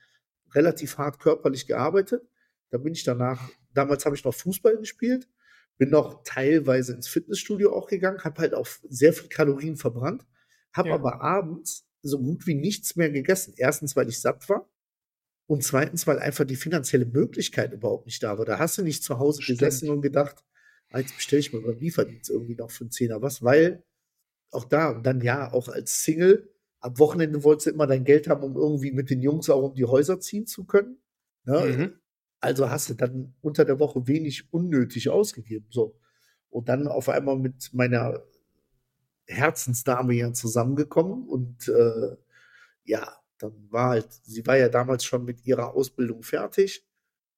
[0.54, 2.22] relativ hart körperlich gearbeitet.
[2.70, 5.28] Dann bin ich danach, damals habe ich noch Fußball gespielt,
[5.78, 10.24] bin noch teilweise ins Fitnessstudio auch gegangen, habe halt auch sehr viel Kalorien verbrannt,
[10.72, 10.94] habe ja.
[10.94, 13.54] aber abends so gut wie nichts mehr gegessen.
[13.56, 14.68] Erstens, weil ich satt war
[15.46, 18.44] und zweitens, weil einfach die finanzielle Möglichkeit überhaupt nicht da war.
[18.44, 19.58] Da hast du nicht zu Hause Stimmt.
[19.58, 20.44] gesessen und gedacht,
[20.94, 23.84] jetzt bestelle ich mir beim Lieferdienst irgendwie noch für einen Zehner was, weil
[24.50, 26.50] auch da, und dann ja, auch als Single,
[26.80, 29.74] am Wochenende wolltest du immer dein Geld haben, um irgendwie mit den Jungs auch um
[29.74, 30.98] die Häuser ziehen zu können.
[31.44, 31.60] Ne?
[31.60, 31.92] Mhm.
[32.40, 35.66] Also hast du dann unter der Woche wenig unnötig ausgegeben.
[35.70, 35.98] So.
[36.50, 38.22] Und dann auf einmal mit meiner
[39.26, 42.16] Herzensdame ja zusammengekommen und äh,
[42.84, 46.86] ja, dann war halt, sie war ja damals schon mit ihrer Ausbildung fertig,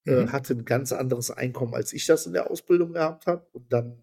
[0.05, 0.29] äh, mhm.
[0.29, 3.47] äh, hatte ein ganz anderes Einkommen, als ich das in der Ausbildung gehabt habe.
[3.53, 4.03] Und dann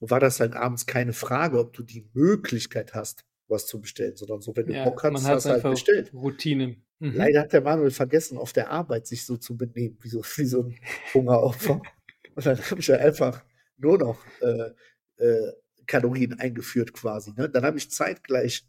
[0.00, 4.40] war das halt abends keine Frage, ob du die Möglichkeit hast, was zu bestellen, sondern
[4.40, 6.14] so, wenn du ja, Bock hast, hast du halt bestellt.
[6.14, 6.76] Routine.
[7.00, 7.14] Mhm.
[7.14, 10.44] Leider hat der Manuel vergessen, auf der Arbeit sich so zu benehmen, wie so, wie
[10.44, 10.78] so ein
[11.12, 11.82] Hungeropfer.
[12.34, 13.42] Und dann habe ich ja einfach
[13.76, 14.70] nur noch äh,
[15.16, 15.52] äh,
[15.86, 17.32] Kalorien eingeführt quasi.
[17.32, 17.48] Ne?
[17.48, 18.66] Dann habe ich zeitgleich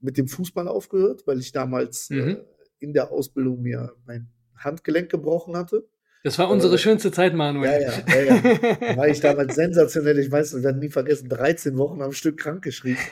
[0.00, 2.28] mit dem Fußball aufgehört, weil ich damals äh, mhm.
[2.28, 2.36] äh,
[2.78, 5.86] in der Ausbildung mir mein Handgelenk gebrochen hatte.
[6.22, 7.82] Das war unsere äh, schönste Zeit, Manuel.
[7.82, 8.96] Ja, ja, ja, ja.
[8.96, 10.18] War ich damals sensationell.
[10.18, 13.02] Ich weiß, wir werden nie vergessen, 13 Wochen am Stück krankgeschrieben,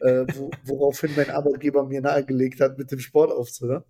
[0.00, 3.84] äh, wo, woraufhin mein Arbeitgeber mir nahegelegt hat, mit dem Sport aufzuhören.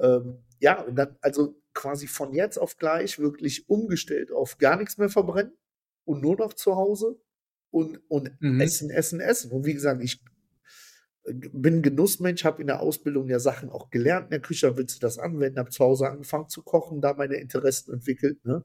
[0.00, 4.98] Ähm, ja, und dann also quasi von jetzt auf gleich wirklich umgestellt auf gar nichts
[4.98, 5.52] mehr verbrennen
[6.04, 7.20] und nur noch zu Hause
[7.70, 8.60] und, und mhm.
[8.60, 9.52] essen, essen, essen.
[9.52, 10.20] Und wie gesagt, ich
[11.32, 15.00] bin Genussmensch, habe in der Ausbildung ja Sachen auch gelernt in der Küche, willst du
[15.00, 18.44] das anwenden, habe zu Hause angefangen zu kochen, da meine Interessen entwickelt.
[18.44, 18.64] Ne?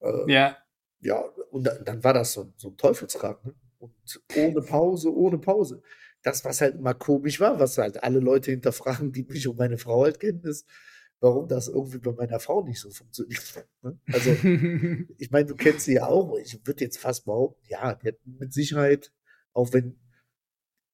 [0.00, 0.56] Äh, ja.
[1.00, 1.20] Ja,
[1.50, 3.44] und dann, dann war das so, so ein Teufelsrad.
[3.44, 3.54] Ne?
[3.78, 5.82] Und ohne Pause, ohne Pause.
[6.22, 9.78] Das, was halt immer komisch war, was halt alle Leute hinterfragen, die mich und meine
[9.78, 10.66] Frau halt kennen, ist,
[11.20, 13.66] warum das irgendwie bei meiner Frau nicht so funktioniert.
[13.82, 13.98] Ne?
[14.12, 14.30] Also,
[15.18, 16.36] ich meine, du kennst sie ja auch.
[16.38, 19.12] Ich würde jetzt fast behaupten, ja, die hat mit Sicherheit,
[19.52, 19.98] auch wenn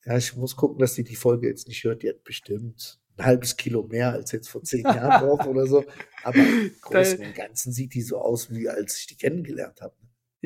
[0.07, 2.03] ja, ich muss gucken, dass sie die Folge jetzt nicht hört.
[2.03, 5.85] Die hat bestimmt ein halbes Kilo mehr als jetzt vor zehn Jahren drauf oder so.
[6.23, 9.95] Aber im Großen und Ganzen sieht die so aus, wie als ich die kennengelernt habe.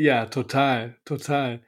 [0.00, 1.58] Ja, total, total.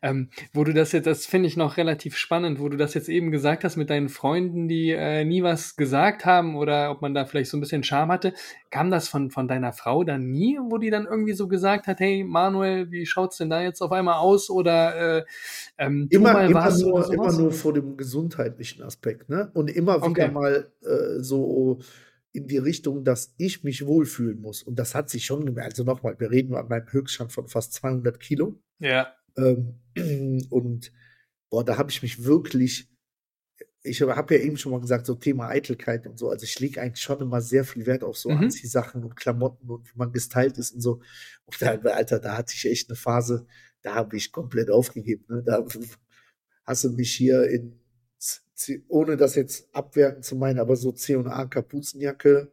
[0.00, 3.08] Ähm, wo du das jetzt, das finde ich noch relativ spannend, wo du das jetzt
[3.08, 7.14] eben gesagt hast mit deinen Freunden, die äh, nie was gesagt haben oder ob man
[7.14, 8.32] da vielleicht so ein bisschen Charme hatte.
[8.70, 11.98] Kam das von, von deiner Frau dann nie, wo die dann irgendwie so gesagt hat,
[11.98, 15.24] hey Manuel, wie schaut's denn da jetzt auf einmal aus oder äh,
[15.76, 19.50] ähm, immer, immer, nur, immer nur vor dem gesundheitlichen Aspekt, ne?
[19.52, 20.30] Und immer wieder okay.
[20.30, 21.80] mal äh, so
[22.32, 24.62] in die Richtung, dass ich mich wohlfühlen muss.
[24.62, 25.72] Und das hat sich schon gemerkt.
[25.72, 28.60] Also nochmal, wir reden an meinem Höchststand von fast 200 Kilo.
[28.78, 29.12] Ja.
[29.36, 29.80] Ähm,
[30.50, 30.92] und
[31.50, 32.88] boah, da habe ich mich wirklich,
[33.82, 36.30] ich habe ja eben schon mal gesagt, so Thema Eitelkeit und so.
[36.30, 38.38] Also ich lege eigentlich schon immer sehr viel Wert auf so mhm.
[38.38, 41.00] Anziehsachen und Klamotten und wie man gestylt ist und so.
[41.46, 43.46] Und da, Alter, da hatte ich echt eine Phase,
[43.82, 45.24] da habe ich komplett aufgegeben.
[45.28, 45.42] Ne?
[45.44, 45.64] Da
[46.64, 47.79] hast du mich hier in
[48.88, 52.52] ohne das jetzt abwerten zu meinen, aber so C&A Kapuzenjacke,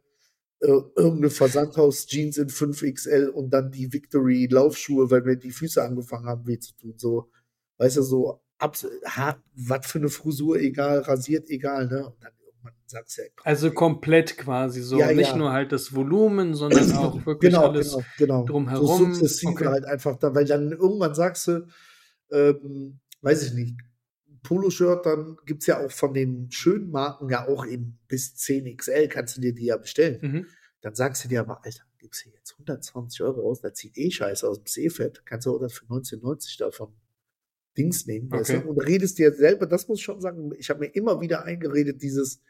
[0.60, 6.26] äh, irgendeine Versandhaus-Jeans in 5XL und dann die Victory Laufschuhe, weil mir die Füße angefangen
[6.26, 6.94] haben weh zu tun.
[6.96, 7.30] So,
[7.76, 12.06] weißt du, so, was für eine Frisur, egal, rasiert, egal, ne?
[12.06, 13.28] Und dann irgendwann sagst du ja.
[13.44, 14.98] Also komplett quasi so.
[14.98, 15.36] Ja, Nicht ja.
[15.36, 18.44] nur halt das Volumen, sondern auch wirklich genau, alles genau, genau.
[18.44, 18.86] drumherum.
[18.86, 19.66] So sukzessive okay.
[19.66, 21.66] halt einfach da, weil dann irgendwann sagst du,
[22.32, 23.76] ähm, weiß ich nicht,
[24.42, 29.08] Poloshirt, dann gibt es ja auch von den schönen Marken ja auch in bis 10XL,
[29.08, 30.18] kannst du dir die ja bestellen.
[30.20, 30.46] Mhm.
[30.80, 34.10] Dann sagst du dir aber, Alter, gibst du jetzt 120 Euro aus, da zieht eh
[34.10, 36.94] Scheiße aus dem Seefett, kannst du auch das für 1990 davon
[37.76, 38.26] Dings nehmen.
[38.26, 38.40] Okay.
[38.40, 38.68] Weißt du?
[38.68, 42.02] Und redest dir selber, das muss ich schon sagen, ich habe mir immer wieder eingeredet,
[42.02, 42.42] dieses,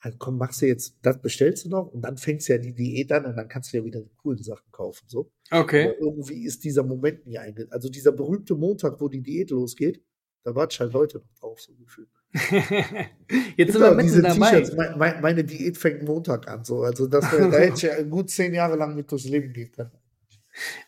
[0.00, 2.74] halt komm, machst du jetzt, das bestellst du noch und dann fängst du ja die
[2.74, 5.04] Diät an und dann kannst du ja wieder die coolen Sachen kaufen.
[5.08, 5.30] So.
[5.50, 5.84] Okay.
[5.84, 7.72] Aber irgendwie ist dieser Moment nie eingegangen.
[7.72, 10.02] Also dieser berühmte Montag, wo die Diät losgeht,
[10.44, 12.08] da ich halt heute noch drauf, so gefühlt.
[13.56, 14.64] Jetzt sind wir mitten dabei.
[14.96, 16.82] Meine, meine Diät fängt Montag an, so.
[16.82, 19.90] Also das, da hätte ich ja gut zehn Jahre lang mit durchs Leben gehen können.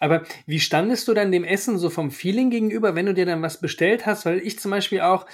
[0.01, 3.43] Aber wie standest du dann dem Essen so vom Feeling gegenüber, wenn du dir dann
[3.43, 4.25] was bestellt hast?
[4.27, 5.27] Weil ich zum Beispiel auch,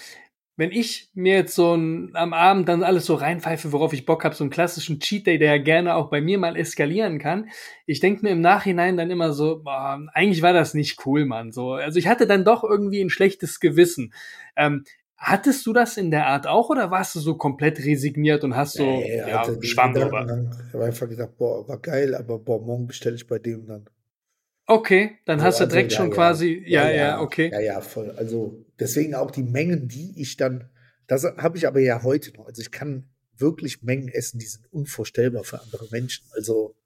[0.58, 4.24] wenn ich mir jetzt so ein, am Abend dann alles so reinpfeife, worauf ich Bock
[4.24, 7.48] habe, so einen klassischen Cheat Day, der ja gerne auch bei mir mal eskalieren kann,
[7.86, 11.52] ich denke mir im Nachhinein dann immer so, boah, eigentlich war das nicht cool, Mann.
[11.52, 14.12] So, also ich hatte dann doch irgendwie ein schlechtes Gewissen.
[14.56, 14.82] Ähm,
[15.16, 18.72] hattest du das in der Art auch oder warst du so komplett resigniert und hast
[18.72, 20.26] so nee, ja, Schwamm drüber?
[20.66, 23.88] Ich habe einfach gedacht, boah, war geil, aber boah, morgen bestelle ich bei dem dann.
[24.70, 26.14] Okay, dann hast also, du direkt ja, schon ja.
[26.14, 27.50] quasi, ja, ja, ja, okay.
[27.50, 28.10] Ja, ja, voll.
[28.12, 30.68] Also deswegen auch die Mengen, die ich dann,
[31.06, 32.46] das habe ich aber ja heute noch.
[32.46, 36.26] Also ich kann wirklich Mengen essen, die sind unvorstellbar für andere Menschen.
[36.34, 36.76] Also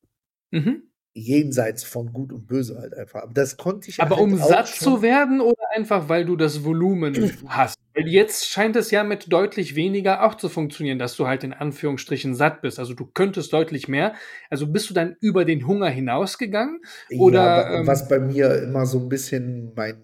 [0.51, 3.23] mhm jenseits von Gut und Böse halt einfach.
[3.23, 4.01] Aber das konnte ich.
[4.01, 7.15] Aber halt um satt zu werden oder einfach, weil du das Volumen
[7.47, 7.79] hast?
[7.95, 11.53] Weil jetzt scheint es ja mit deutlich weniger auch zu funktionieren, dass du halt in
[11.53, 12.79] Anführungsstrichen satt bist.
[12.79, 14.15] Also du könntest deutlich mehr.
[14.49, 16.81] Also bist du dann über den Hunger hinausgegangen?
[17.19, 20.03] Oder ja, ähm, was bei mir immer so ein bisschen mein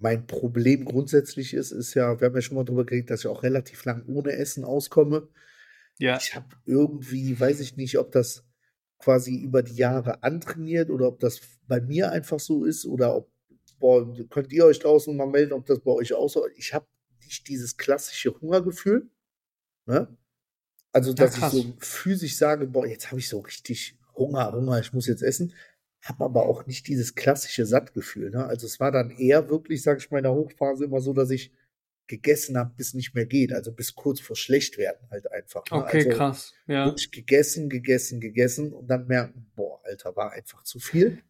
[0.00, 3.26] mein Problem grundsätzlich ist, ist ja, wir haben ja schon mal drüber geredet, dass ich
[3.26, 5.26] auch relativ lang ohne Essen auskomme.
[5.98, 6.16] Ja.
[6.20, 8.47] Ich habe irgendwie, weiß ich nicht, ob das
[8.98, 13.30] quasi über die Jahre antrainiert oder ob das bei mir einfach so ist oder ob,
[13.78, 16.58] boah, könnt ihr euch draußen mal melden, ob das bei euch auch so ist.
[16.58, 16.86] Ich habe
[17.22, 19.08] nicht dieses klassische Hungergefühl.
[19.86, 20.16] Ne?
[20.92, 21.54] Also, dass krass.
[21.54, 25.22] ich so physisch sage, boah, jetzt habe ich so richtig Hunger, Hunger, ich muss jetzt
[25.22, 25.54] essen.
[26.02, 28.30] Habe aber auch nicht dieses klassische Sattgefühl.
[28.30, 28.44] Ne?
[28.46, 31.30] Also es war dann eher wirklich, sage ich mal, in der Hochphase immer so, dass
[31.30, 31.52] ich
[32.08, 33.52] gegessen habe, bis nicht mehr geht.
[33.52, 35.64] Also bis kurz vor schlecht werden halt einfach.
[35.70, 35.76] Ne?
[35.76, 36.54] Okay, also, krass.
[36.66, 36.86] Ja.
[36.86, 41.22] Wirklich gegessen, gegessen, gegessen und dann merken, boah, Alter, war einfach zu viel.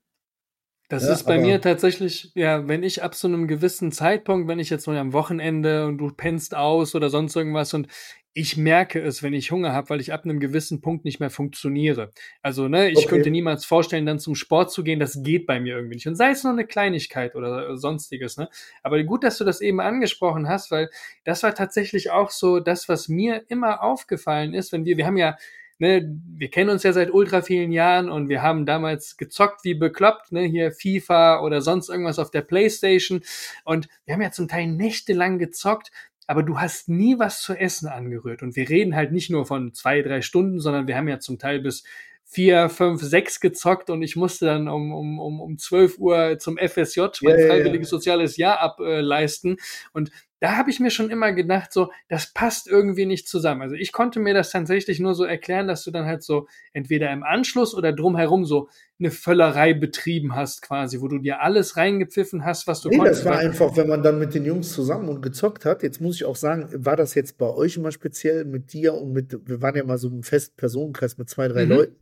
[0.89, 4.59] Das Ja, ist bei mir tatsächlich, ja, wenn ich ab so einem gewissen Zeitpunkt, wenn
[4.59, 7.89] ich jetzt so am Wochenende und du pennst aus oder sonst irgendwas und
[8.33, 11.29] ich merke es, wenn ich Hunger habe, weil ich ab einem gewissen Punkt nicht mehr
[11.31, 12.11] funktioniere.
[12.41, 13.07] Also, ne, ich Okay.
[13.07, 16.07] könnte niemals vorstellen, dann zum Sport zu gehen, das geht bei mir irgendwie nicht.
[16.07, 18.49] Und sei es nur eine Kleinigkeit oder sonstiges, ne?
[18.83, 20.89] Aber gut, dass du das eben angesprochen hast, weil
[21.25, 25.17] das war tatsächlich auch so das, was mir immer aufgefallen ist, wenn wir, wir haben
[25.19, 25.37] ja
[25.79, 29.75] ne, wir kennen uns ja seit ultra vielen Jahren und wir haben damals gezockt wie
[29.75, 33.23] bekloppt, ne, hier FIFA oder sonst irgendwas auf der Playstation.
[33.65, 35.91] Und wir haben ja zum Teil nächtelang gezockt,
[36.27, 38.43] aber du hast nie was zu essen angerührt.
[38.43, 41.39] Und wir reden halt nicht nur von zwei, drei Stunden, sondern wir haben ja zum
[41.39, 41.85] Teil bis
[42.31, 46.59] vier, fünf, sechs gezockt und ich musste dann um, um, um, um 12 Uhr zum
[46.59, 47.47] FSJ, mein ja.
[47.47, 49.57] freiwilliges soziales Jahr ableisten
[49.95, 50.11] und
[50.41, 53.63] da habe ich mir schon immer gedacht, so, das passt irgendwie nicht zusammen.
[53.63, 57.13] Also ich konnte mir das tatsächlich nur so erklären, dass du dann halt so entweder
[57.13, 58.69] im Anschluss oder drumherum so
[59.01, 63.21] eine Völlerei betrieben hast, quasi, wo du dir alles reingepfiffen hast, was du Nee, konntest.
[63.21, 65.83] das war einfach, wenn man dann mit den Jungs zusammen und gezockt hat.
[65.83, 69.13] Jetzt muss ich auch sagen, war das jetzt bei euch immer speziell mit dir und
[69.13, 71.71] mit, wir waren ja mal so im festen Personenkreis mit zwei, drei Mhm.
[71.71, 71.97] Leuten.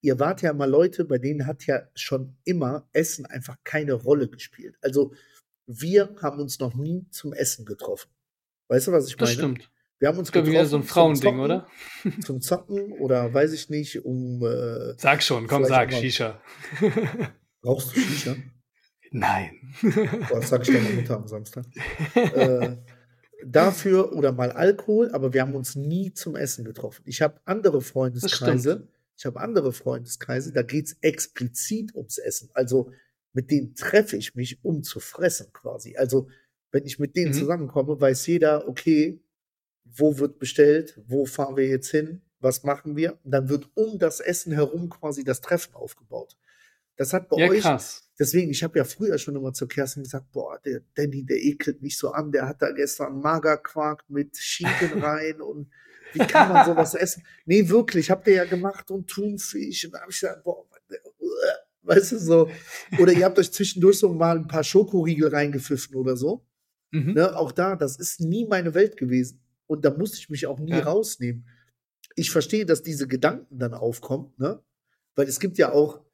[0.00, 4.28] Ihr wart ja mal Leute, bei denen hat ja schon immer Essen einfach keine Rolle
[4.28, 4.76] gespielt.
[4.82, 5.12] Also
[5.66, 8.10] wir haben uns noch nie zum Essen getroffen.
[8.68, 9.54] Weißt du, was ich das meine?
[9.54, 9.70] stimmt.
[9.98, 11.66] Wir haben uns Ich glaube, wieder so ein zum Frauending, Zocken, oder?
[12.24, 16.40] Zum Zocken oder weiß ich nicht, um äh, Sag schon, komm, sag, Shisha.
[17.64, 18.34] rauchst du Shisha?
[19.12, 19.60] Nein.
[20.28, 21.66] Boah, das sag ich deiner Mutter am Samstag.
[22.14, 22.78] äh,
[23.46, 27.02] dafür oder mal Alkohol, aber wir haben uns nie zum Essen getroffen.
[27.06, 32.50] Ich habe andere Freundeskreise, ich habe andere Freundeskreise, da geht es explizit ums Essen.
[32.54, 32.90] Also
[33.32, 35.96] mit denen treffe ich mich, um zu fressen quasi.
[35.96, 36.28] Also
[36.70, 37.38] wenn ich mit denen Mhm.
[37.38, 39.20] zusammenkomme, weiß jeder, okay,
[39.84, 43.18] wo wird bestellt, wo fahren wir jetzt hin, was machen wir?
[43.24, 46.36] Und dann wird um das Essen herum quasi das Treffen aufgebaut.
[46.96, 48.08] Das hat bei Ja, euch krass.
[48.18, 51.82] Deswegen, ich habe ja früher schon immer zur Kerstin gesagt, boah, der Danny, der ekelt
[51.82, 55.70] mich so an, der hat da gestern Magerquark mit Schinken rein und
[56.12, 57.24] wie kann man sowas essen?
[57.46, 60.66] Nee, wirklich, habt ihr ja gemacht und Thunfisch und da habe ich gesagt, boah,
[61.82, 62.50] weißt du so.
[62.98, 66.46] Oder ihr habt euch zwischendurch so mal ein paar Schokoriegel reingepfiffen oder so.
[66.90, 67.14] Mhm.
[67.14, 69.40] Ne, auch da, das ist nie meine Welt gewesen.
[69.66, 70.80] Und da musste ich mich auch nie Ja.
[70.80, 71.46] rausnehmen.
[72.16, 74.62] Ich verstehe, dass diese Gedanken dann aufkommen, ne?
[75.14, 76.04] Weil es gibt ja auch,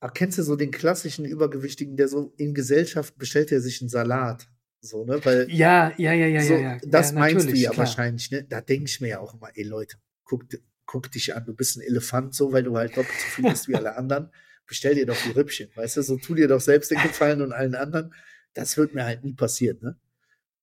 [0.00, 3.90] ah, kennst du so den klassischen Übergewichtigen, der so in Gesellschaft bestellt er sich einen
[3.90, 4.48] Salat.
[4.80, 5.22] So, ne?
[5.24, 6.78] Weil Ja, ja, ja, ja, so, ja, ja.
[6.86, 7.86] das ja, meinst du ja klar.
[7.86, 8.44] wahrscheinlich, ne?
[8.44, 10.44] Da denke ich mir ja auch immer, ey Leute, guck,
[10.86, 13.68] guck dich an, du bist ein Elefant, so, weil du halt doppelt so viel bist
[13.68, 14.30] wie alle anderen.
[14.68, 16.02] Bestell dir doch die Rippchen, weißt du?
[16.02, 18.14] So tu dir doch selbst den Gefallen und allen anderen.
[18.54, 19.96] Das wird mir halt nie passieren, ne?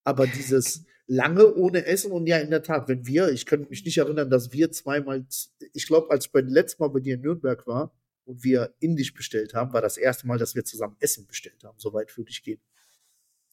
[0.03, 3.83] Aber dieses lange ohne Essen und ja, in der Tat, wenn wir, ich könnte mich
[3.85, 5.25] nicht erinnern, dass wir zweimal,
[5.73, 7.93] ich glaube, als ich beim letzten Mal bei dir in Nürnberg war
[8.25, 11.77] und wir Indisch bestellt haben, war das erste Mal, dass wir zusammen Essen bestellt haben.
[11.77, 12.61] Soweit würde ich gehen.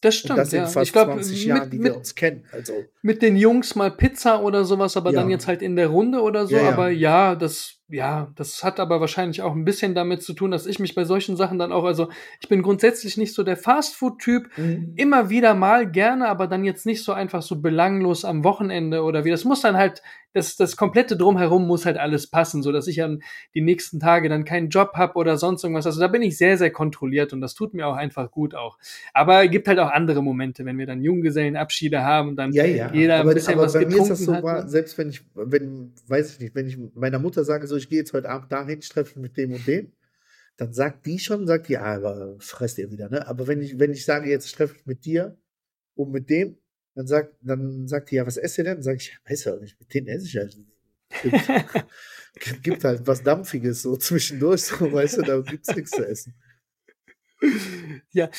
[0.01, 0.67] Das Und stimmt, das ja.
[0.67, 2.45] fast Ich glaube, 20 Jahren, mit, die wir mit, uns kennen.
[2.51, 5.37] Also, mit den Jungs mal Pizza oder sowas, aber dann Ja.
[5.37, 6.57] jetzt halt in der Runde oder so.
[6.57, 6.69] Ja, ja.
[6.73, 10.67] Aber ja, das, ja, das hat aber wahrscheinlich auch ein bisschen damit zu tun, dass
[10.67, 12.09] ich mich bei solchen Sachen dann auch, also
[12.41, 14.49] ich bin grundsätzlich nicht so der Fastfood-Typ,
[14.97, 19.25] immer wieder mal gerne, aber dann jetzt nicht so einfach so belanglos am Wochenende oder
[19.25, 19.31] wie.
[19.31, 22.97] Das muss dann halt, das, das komplette Drumherum muss halt alles passen, so dass ich
[22.97, 23.23] dann
[23.55, 25.87] die nächsten Tage dann keinen Job habe oder sonst irgendwas.
[25.87, 28.79] Also da bin ich sehr, sehr kontrolliert und das tut mir auch einfach gut auch.
[29.13, 32.65] Aber es gibt halt auch andere Momente, wenn wir dann Junggesellenabschiede haben und dann Ja,
[32.65, 32.91] ja.
[32.93, 34.43] jeder aber, ein bisschen aber was bei mir ist getrunken das so, hat.
[34.43, 34.69] war, ne?
[34.69, 37.99] selbst wenn ich, wenn, weiß ich nicht, wenn ich meiner Mutter sage, so, ich gehe
[37.99, 39.93] jetzt heute Abend dahin, treffe mit dem und dem,
[40.57, 43.27] dann sagt die schon, sagt die, ah, aber fresst ihr wieder, ne?
[43.27, 45.37] Aber wenn ich, wenn ich sage, jetzt treffe ich mit dir
[45.95, 46.59] und mit dem,
[46.95, 48.75] dann sagt, dann sagt die, ja, was esst ihr denn?
[48.75, 50.57] Dann sage ich, ja, weiß ja nicht, mit denen esse ich halt.
[51.23, 56.35] Gibt, gibt halt was Dampfiges so zwischendurch, so, weißt du, da gibt's nichts zu essen.
[58.13, 58.31] Ja,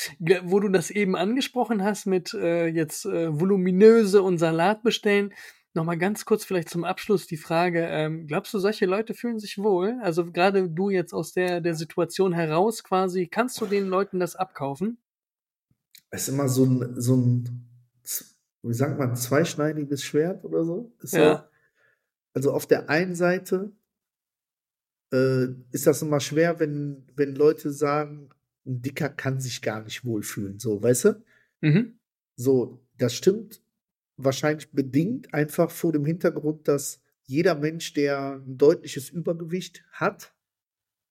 [0.44, 5.34] wo du das eben angesprochen hast mit äh, jetzt äh, voluminöse und Salat bestellen,
[5.74, 9.58] nochmal ganz kurz vielleicht zum Abschluss die Frage, ähm, glaubst du, solche Leute fühlen sich
[9.58, 9.98] wohl?
[10.02, 14.36] Also gerade du jetzt aus der, der Situation heraus quasi, kannst du den Leuten das
[14.36, 14.98] abkaufen?
[16.14, 17.68] es ist immer so ein, so ein,
[18.62, 20.92] wie sagt man, zweischneidiges Schwert oder so.
[21.00, 21.36] Ist Ja.
[21.36, 21.44] so
[22.34, 23.72] also auf der einen Seite
[25.12, 28.30] äh, ist das immer schwer, wenn, wenn Leute sagen,
[28.66, 31.24] ein Dicker kann sich gar nicht wohlfühlen, so, weißt du?
[31.60, 31.98] Mhm.
[32.36, 33.63] So, das stimmt
[34.16, 40.34] wahrscheinlich bedingt einfach vor dem Hintergrund, dass jeder Mensch, der ein deutliches Übergewicht hat,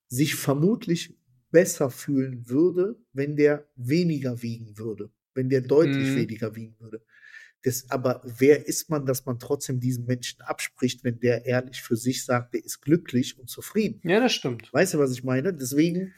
[0.08, 1.18] sich vermutlich
[1.50, 6.16] besser fühlen würde, wenn der weniger wiegen würde, wenn der deutlich Mhm.
[6.16, 7.04] weniger wiegen würde.
[7.62, 11.96] Das, aber wer ist man, dass man trotzdem diesen Menschen abspricht, wenn der ehrlich für
[11.96, 14.04] sich sagt, der ist glücklich und zufrieden?
[14.04, 14.72] Ja, das stimmt.
[14.72, 15.54] Weißt du, was ich meine?
[15.54, 16.14] Deswegen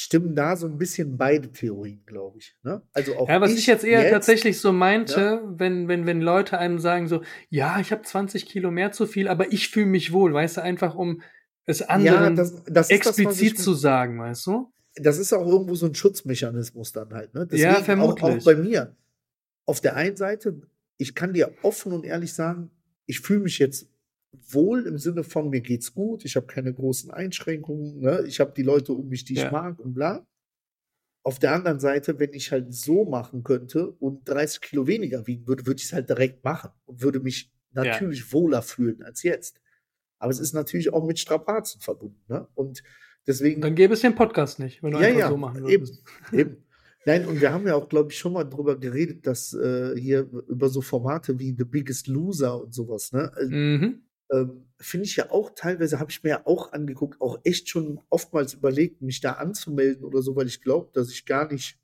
[0.00, 2.56] stimmen da so ein bisschen beide Theorien, glaube ich.
[2.62, 2.82] Ne?
[2.92, 6.58] Also auch Ja, was ich, jetzt eher jetzt- tatsächlich so meinte, wenn, wenn, wenn Leute
[6.58, 10.12] einem sagen so, ja, ich habe 20 Kilo mehr zu viel, aber ich fühle mich
[10.12, 11.22] wohl, weißt du, einfach um
[11.66, 14.72] es anderen das, das das, explizit ich, zu sagen, weißt du?
[14.96, 17.34] Das ist auch irgendwo so ein Schutzmechanismus dann halt.
[17.34, 17.46] Ne?
[17.52, 18.44] Ja, Auch, auch vermutlich.
[18.44, 18.96] bei mir.
[19.66, 20.60] Auf der einen Seite,
[20.96, 22.70] ich kann dir offen und ehrlich sagen,
[23.06, 23.88] ich fühle mich jetzt
[24.32, 28.24] wohl im Sinne von mir geht's gut, ich habe keine großen Einschränkungen, ne?
[28.26, 29.46] ich habe die Leute um mich, die Ja.
[29.46, 30.26] ich mag und bla.
[31.24, 35.46] Auf der anderen Seite, wenn ich halt so machen könnte und 30 Kilo weniger wiegen
[35.46, 39.60] würde, würde ich es halt direkt machen und würde mich natürlich wohler fühlen als jetzt.
[40.18, 42.20] Aber es ist natürlich auch mit Strapazen verbunden.
[42.28, 42.48] Ne?
[42.54, 42.82] Und
[43.26, 43.60] deswegen.
[43.60, 46.02] Dann gäbe es den Podcast nicht, wenn du Ja, einfach ja, so machen eben, würdest.
[46.32, 46.64] eben.
[47.04, 50.28] Nein, und wir haben ja auch, glaube ich, schon mal drüber geredet, dass äh, hier
[50.48, 53.30] über so Formate wie The Biggest Loser und sowas, ne?
[53.38, 54.02] Äh, Mhm.
[54.32, 58.00] Ähm, Finde ich ja auch teilweise, habe ich mir ja auch angeguckt, auch echt schon
[58.10, 61.80] oftmals überlegt, mich da anzumelden oder so, weil ich glaube, dass ich gar nicht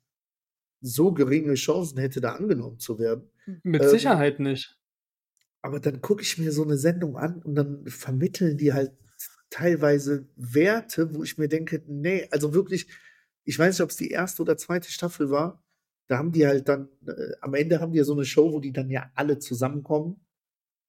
[0.81, 3.29] so geringe Chancen hätte, da angenommen zu werden.
[3.63, 4.77] Mit Ähm, Sicherheit nicht.
[5.61, 8.93] Aber dann gucke ich mir so eine Sendung an und dann vermitteln die halt
[9.49, 12.87] teilweise Werte, wo ich mir denke, nee, also wirklich,
[13.43, 15.63] ich weiß nicht, ob es die erste oder zweite Staffel war.
[16.07, 18.59] Da haben die halt dann, äh, am Ende haben die ja so eine Show, wo
[18.59, 20.24] die dann ja alle zusammenkommen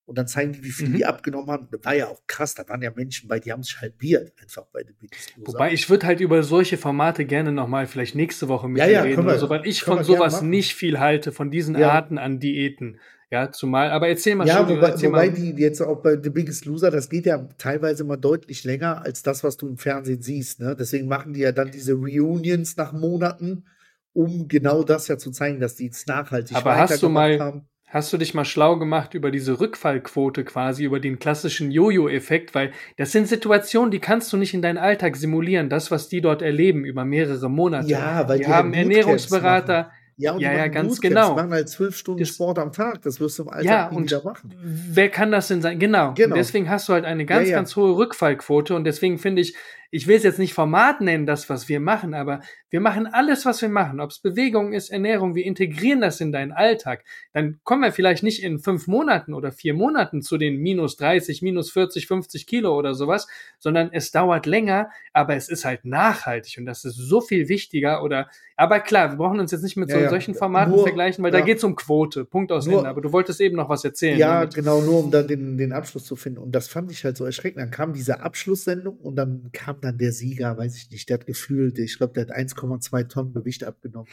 [0.07, 0.95] und dann zeigen die, wie viel Mhm.
[0.95, 1.69] die abgenommen haben.
[1.71, 4.65] Das war ja auch krass, da waren ja Menschen bei, die haben sich halbiert einfach
[4.73, 5.53] bei den Biggest Loser.
[5.53, 9.03] Wobei ich würde halt über solche Formate gerne nochmal vielleicht nächste Woche mit Ja, ja,
[9.03, 11.91] reden wir- oder so, weil ich von sowas nicht viel halte, von diesen Ja.
[11.91, 12.99] Arten an Diäten.
[13.29, 15.35] Ja, zumal, aber erzähl mal Ja, Entschuldigung, wobei, erzähl wobei mal.
[15.35, 19.25] die jetzt auch bei The Biggest Loser, das geht ja teilweise mal deutlich länger als
[19.25, 20.61] das, was du im Fernsehen siehst.
[20.61, 20.77] Ne?
[20.79, 23.65] Deswegen machen die ja dann diese Reunions nach Monaten,
[24.13, 27.69] um genau das ja zu zeigen, dass die jetzt nachhaltig Aber hast du mal- haben.
[27.89, 32.53] Hast du dich mal schlau gemacht über diese Rückfallquote quasi, über den klassischen Jojo-Effekt?
[32.53, 35.69] Weil das sind Situationen, die kannst du nicht in deinen Alltag simulieren.
[35.71, 37.87] Das, was die dort erleben über mehrere Monate.
[37.89, 39.93] Ja, weil die die haben Ernährungsberater.
[40.19, 41.29] Ja, und Ja, die ja, machen ganz Bootcamps, genau.
[41.31, 43.03] Die machen halt zwölf Stunden Das- Sport am Tag.
[43.03, 44.55] Das wirst du im Alltag Ja, nie und wieder machen.
[44.63, 45.79] wer kann das denn sein?
[45.79, 46.15] Genau.
[46.15, 46.31] Genau.
[46.35, 47.57] Und deswegen hast du halt eine ganz, Ja, ja.
[47.59, 48.75] ganz hohe Rückfallquote.
[48.75, 49.55] Und deswegen finde ich,
[49.91, 53.47] ich will es jetzt nicht Format nennen, das, was wir machen, aber wir machen alles,
[53.47, 54.01] was wir machen.
[54.01, 57.05] Ob es Bewegung ist, Ernährung, wir integrieren das in deinen Alltag.
[57.33, 61.43] Dann kommen wir vielleicht nicht in fünf Monaten oder vier Monaten zu den minus 30,
[61.43, 63.27] minus 40, 50 Kilo oder sowas,
[63.59, 68.03] sondern es dauert länger, aber es ist halt nachhaltig und das ist so viel wichtiger
[68.03, 71.23] oder, aber klar, wir brauchen uns jetzt nicht mit so Ja, solchen Formaten Nur- vergleichen,
[71.25, 71.39] weil ja.
[71.41, 72.25] da geht es um Quote.
[72.25, 72.91] Punkt aus Nur- Ende.
[72.91, 74.19] Aber du wolltest eben noch was erzählen.
[74.19, 74.55] Ja, damit.
[74.55, 76.39] genau, nur um dann den, den Abschluss zu finden.
[76.39, 77.61] Und das fand ich halt so erschreckend.
[77.61, 81.27] Dann kam diese Abschlusssendung und dann kam dann der Sieger, weiß ich nicht, der hat
[81.27, 84.09] gefühlt, ich glaube, der hat 1,2 Tonnen Gewicht abgenommen.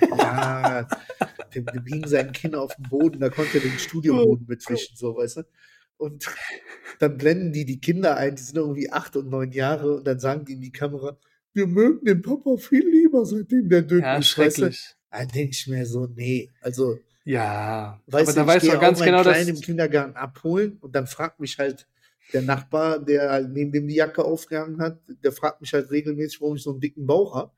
[0.18, 0.88] ja,
[1.54, 5.16] dem, dem hing sein Kinn auf dem Boden, da konnte er den Studioboden mitwischen, so,
[5.16, 5.42] weißt du.
[5.96, 6.26] Und
[7.00, 10.20] dann blenden die die Kinder ein, die sind irgendwie acht und neun Jahre und dann
[10.20, 11.18] sagen die in die Kamera,
[11.52, 14.94] wir mögen den Papa viel lieber, seitdem der dünn Ja, ist, schrecklich.
[15.10, 18.76] Dann denke ich mir so, nee, also Ja, Weißt aber du, da ich weißt du
[18.76, 21.88] auch ganz genau, dass im Kindergarten abholen und dann fragt mich halt
[22.32, 26.56] der Nachbar, der neben dem die Jacke aufgehangen hat, der fragt mich halt regelmäßig, warum
[26.56, 27.52] ich so einen dicken Bauch habe.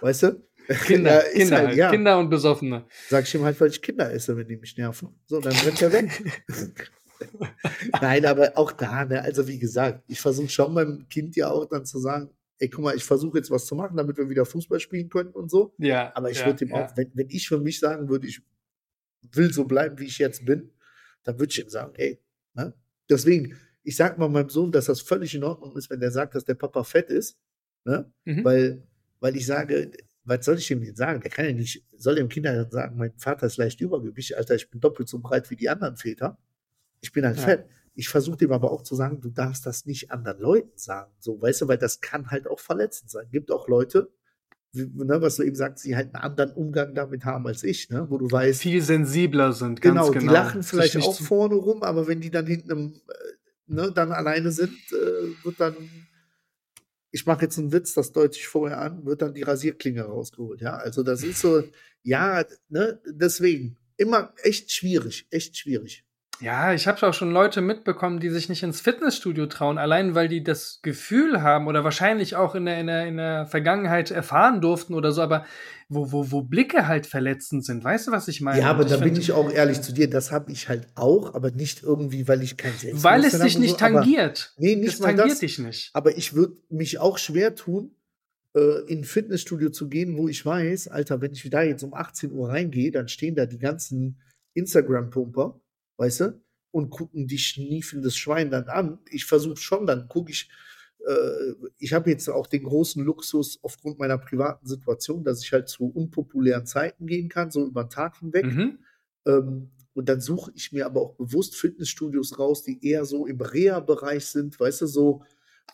[0.00, 0.42] Weißt du?
[0.84, 1.90] Kinder, Kinder, halt, ja.
[1.90, 2.84] Kinder und Besoffene.
[3.08, 5.20] Sag ich ihm halt, weil ich Kinder esse, wenn die mich nerven.
[5.26, 6.22] So, dann rennt er weg.
[8.00, 11.66] Nein, aber auch da, ne, also wie gesagt, ich versuche schon meinem Kind ja auch
[11.66, 14.44] dann zu sagen, ey, guck mal, ich versuche jetzt was zu machen, damit wir wieder
[14.44, 15.74] Fußball spielen können und so.
[15.78, 16.84] Ja, Aber ich ja, würde ihm ja.
[16.84, 18.42] auch, wenn, wenn ich für mich sagen würde, ich
[19.32, 20.70] will so bleiben, wie ich jetzt bin,
[21.24, 22.20] dann würde ich ihm sagen, ey,
[22.54, 22.74] ne?
[23.08, 26.34] deswegen, ich sag mal meinem Sohn, dass das völlig in Ordnung ist, wenn der sagt,
[26.34, 27.36] dass der Papa fett ist,
[27.84, 28.10] ne?
[28.24, 28.44] Mhm.
[28.44, 28.82] weil,
[29.20, 29.90] weil ich sage,
[30.24, 31.20] was soll ich ihm denn sagen?
[31.20, 34.70] Der kann ja nicht, soll dem Kindergarten sagen, mein Vater ist leicht übergewichtig, Alter, ich
[34.70, 36.38] bin doppelt so breit wie die anderen Väter.
[37.00, 37.42] Ich bin halt Ja.
[37.44, 37.66] fett.
[37.94, 41.10] Ich versuche dem aber auch zu sagen, du darfst das nicht anderen Leuten sagen.
[41.18, 43.26] So, weißt du, weil das kann halt auch verletzend sein.
[43.30, 44.10] Gibt auch Leute,
[44.72, 47.90] wie, ne, was du eben sagst, die halt einen anderen Umgang damit haben als ich,
[47.90, 48.06] ne?
[48.08, 50.20] wo du weißt, Viel sensibler sind, ganz genau, genau.
[50.20, 53.12] die lachen Sich vielleicht auch vorne rum, aber wenn die dann hinten im, äh,
[53.70, 55.76] ne, dann alleine sind, äh, wird dann
[57.12, 60.60] ich mache jetzt einen Witz, das deute ich vorher an, wird dann die Rasierklinge rausgeholt.
[60.60, 61.64] Ja, also das ist so,
[62.02, 66.04] ja, ne, deswegen immer echt schwierig, echt schwierig.
[66.40, 70.28] Ja, ich habe auch schon Leute mitbekommen, die sich nicht ins Fitnessstudio trauen, allein weil
[70.28, 74.60] die das Gefühl haben oder wahrscheinlich auch in der, in der, in der Vergangenheit erfahren
[74.60, 75.44] durften oder so, aber
[75.88, 77.84] wo, wo, wo Blicke halt verletzend sind.
[77.84, 78.60] Weißt du, was ich meine?
[78.60, 81.50] Ja, aber da bin ich auch ehrlich zu dir, das habe ich halt auch, aber
[81.50, 84.54] nicht irgendwie, weil ich kein Selbstbewusstsein Weil es dich nicht so, tangiert.
[84.56, 85.90] nee, nicht das mal tangiert das, dich nicht.
[85.92, 87.94] Aber ich würde mich auch schwer tun,
[88.56, 91.92] äh, in ein Fitnessstudio zu gehen, wo ich weiß, Alter, wenn ich da jetzt um
[91.92, 94.20] 18 Uhr reingehe, dann stehen da die ganzen
[94.54, 95.60] Instagram-Pumper,
[96.00, 96.40] weißt du?
[96.72, 98.98] und gucken die schniefelndes Schwein dann an.
[99.10, 100.48] Ich versuche schon, dann gucke ich,
[101.06, 105.68] äh, ich habe jetzt auch den großen Luxus aufgrund meiner privaten Situation, dass ich halt
[105.68, 108.46] zu unpopulären Zeiten gehen kann, so über den Tag hinweg.
[108.46, 108.78] Mhm.
[109.26, 113.40] Ähm, und dann suche ich mir aber auch bewusst Fitnessstudios raus, die eher so im
[113.40, 115.24] Reha-Bereich sind, weißt du, so,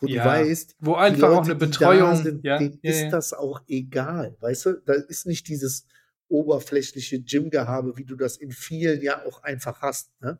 [0.01, 3.11] wo ja, du weißt, wo einfach Leute, auch eine Betreuung sind, ja, denen ja, ist
[3.11, 5.85] das auch egal, weißt du, da ist nicht dieses
[6.29, 10.39] oberflächliche Gym-Gehabe, wie du das in vielen ja auch einfach hast, ne?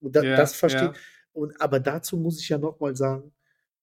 [0.00, 0.94] Und da, ja, das verstehe ja.
[1.32, 3.32] Und aber dazu muss ich ja nochmal sagen,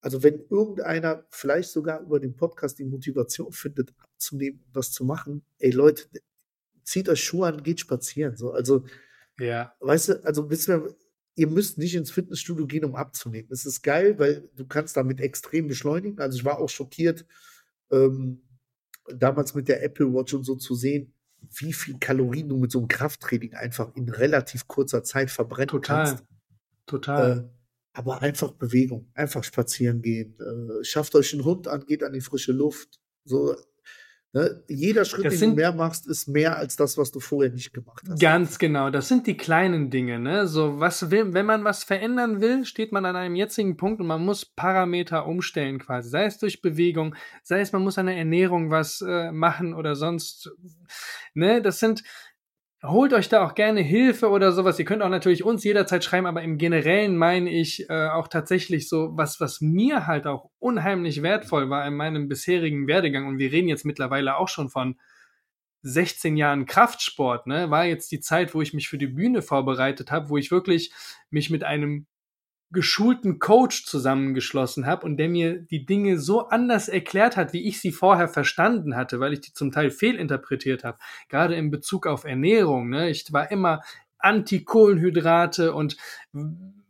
[0.00, 5.04] also wenn irgendeiner vielleicht sogar über den Podcast die Motivation findet, abzunehmen und das zu
[5.04, 6.04] machen, ey Leute,
[6.84, 8.36] zieht euch Schuhe an, geht spazieren.
[8.36, 8.84] So, also,
[9.38, 9.74] ja.
[9.80, 10.96] weißt du, also wissen wir,
[11.34, 13.50] ihr müsst nicht ins Fitnessstudio gehen, um abzunehmen.
[13.50, 16.18] Es ist geil, weil du kannst damit extrem beschleunigen.
[16.18, 17.26] Also ich war auch schockiert,
[17.90, 18.42] ähm,
[19.08, 21.14] damals mit der Apple Watch und so zu sehen,
[21.56, 26.04] wie viel Kalorien du mit so einem Krafttraining einfach in relativ kurzer Zeit verbrennen Total.
[26.06, 26.24] kannst.
[26.86, 27.38] Total.
[27.38, 27.48] Äh,
[27.92, 30.38] aber einfach Bewegung, einfach spazieren gehen.
[30.38, 33.00] Äh, schafft euch einen Hund an, geht an die frische Luft.
[33.24, 33.56] So,
[34.32, 34.62] Ne?
[34.68, 37.72] Jeder Schritt, das den du mehr machst, ist mehr als das, was du vorher nicht
[37.72, 38.20] gemacht hast.
[38.20, 38.90] Ganz genau.
[38.90, 40.20] Das sind die kleinen Dinge.
[40.20, 40.46] Ne?
[40.46, 44.06] So, was will, wenn man was verändern will, steht man an einem jetzigen Punkt und
[44.06, 46.10] man muss Parameter umstellen quasi.
[46.10, 49.96] Sei es durch Bewegung, sei es man muss an der Ernährung was äh, machen oder
[49.96, 50.50] sonst.
[51.34, 51.60] Ne?
[51.60, 52.04] Das sind
[52.82, 54.78] holt euch da auch gerne Hilfe oder sowas.
[54.78, 58.88] Ihr könnt auch natürlich uns jederzeit schreiben, aber im Generellen meine ich äh, auch tatsächlich
[58.88, 63.52] so, was, was mir halt auch unheimlich wertvoll war in meinem bisherigen Werdegang, und wir
[63.52, 64.98] reden jetzt mittlerweile auch schon von
[65.82, 70.10] 16 Jahren Kraftsport, ne, war jetzt die Zeit, wo ich mich für die Bühne vorbereitet
[70.10, 70.92] habe, wo ich wirklich
[71.30, 72.06] mich mit einem
[72.72, 77.80] geschulten Coach zusammengeschlossen habe und der mir die Dinge so anders erklärt hat, wie ich
[77.80, 80.98] sie vorher verstanden hatte, weil ich die zum Teil fehlinterpretiert habe.
[81.28, 82.88] Gerade in Bezug auf Ernährung.
[82.88, 83.10] Ne?
[83.10, 83.82] Ich war immer
[84.18, 85.96] Anti-Kohlenhydrate und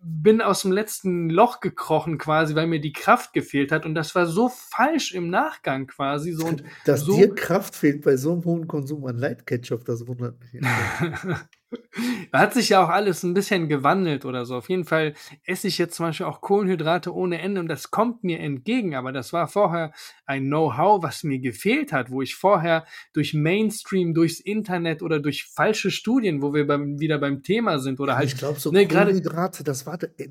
[0.03, 4.15] bin aus dem letzten Loch gekrochen quasi, weil mir die Kraft gefehlt hat und das
[4.15, 8.33] war so falsch im Nachgang quasi so und dass so dir Kraft fehlt bei so
[8.33, 10.63] einem hohen Konsum an Light Ketchup, das wundert mich.
[12.33, 14.57] Hat sich ja auch alles ein bisschen gewandelt oder so.
[14.57, 15.15] Auf jeden Fall
[15.45, 18.95] esse ich jetzt zum Beispiel auch Kohlenhydrate ohne Ende und das kommt mir entgegen.
[18.95, 19.93] Aber das war vorher
[20.27, 25.45] ein Know-how, was mir gefehlt hat, wo ich vorher durch Mainstream, durchs Internet oder durch
[25.45, 28.29] falsche Studien, wo wir beim, wieder beim Thema sind oder halt.
[28.29, 30.29] Ich glaube, so ne, Kohlenhydrate, das war, äh,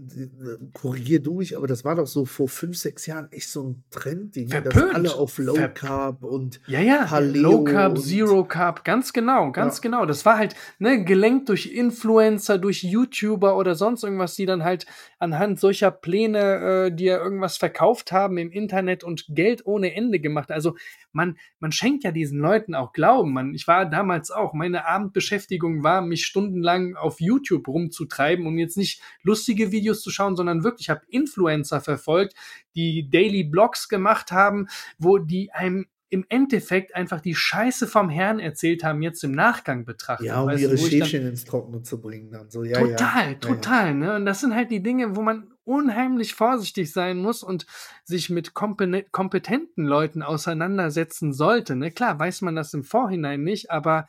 [0.73, 3.83] korrigier du mich, aber das war doch so vor fünf, sechs Jahren echt so ein
[3.91, 8.83] Trend, die dass alle auf Low Carb und ja, ja, Paleo Low Carb, Zero Carb,
[8.83, 9.81] ganz genau, ganz ja.
[9.81, 10.05] genau.
[10.05, 14.63] Das war halt, ne, gelenkt gelenkt durch Influencer, durch YouTuber oder sonst irgendwas, die dann
[14.63, 14.87] halt
[15.19, 20.51] anhand solcher Pläne äh, dir irgendwas verkauft haben im Internet und Geld ohne Ende gemacht.
[20.51, 20.75] Also
[21.11, 23.33] man, man schenkt ja diesen Leuten auch Glauben.
[23.33, 28.77] Man, ich war damals auch, meine Abendbeschäftigung war, mich stundenlang auf YouTube rumzutreiben, um jetzt
[28.77, 32.33] nicht lustige Videos zu schauen, sondern wirklich, ich habe Influencer verfolgt,
[32.75, 34.67] die Daily Blogs gemacht haben,
[34.97, 39.85] wo die einem im Endeffekt einfach die Scheiße vom Herrn erzählt haben, jetzt im Nachgang
[39.85, 40.27] betrachtet.
[40.27, 42.49] Ja, um ihre Schäfchen ins Trockene zu bringen dann.
[42.49, 43.35] So, ja, total, ja.
[43.35, 43.87] total.
[43.87, 44.15] Ja, ne?
[44.15, 47.67] Und das sind halt die Dinge, wo man unheimlich vorsichtig sein muss und
[48.03, 51.75] sich mit kompetenten Leuten auseinandersetzen sollte.
[51.75, 51.91] Ne?
[51.91, 54.07] Klar, weiß man das im Vorhinein nicht, aber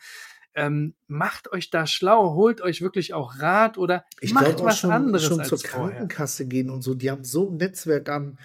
[0.55, 4.91] ähm, macht euch da schlau, holt euch wirklich auch Rat oder ich macht was schon,
[4.91, 5.25] anderes.
[5.25, 5.91] schon als zur vorher.
[5.91, 8.39] Krankenkasse gehen und so, die haben so ein Netzwerk an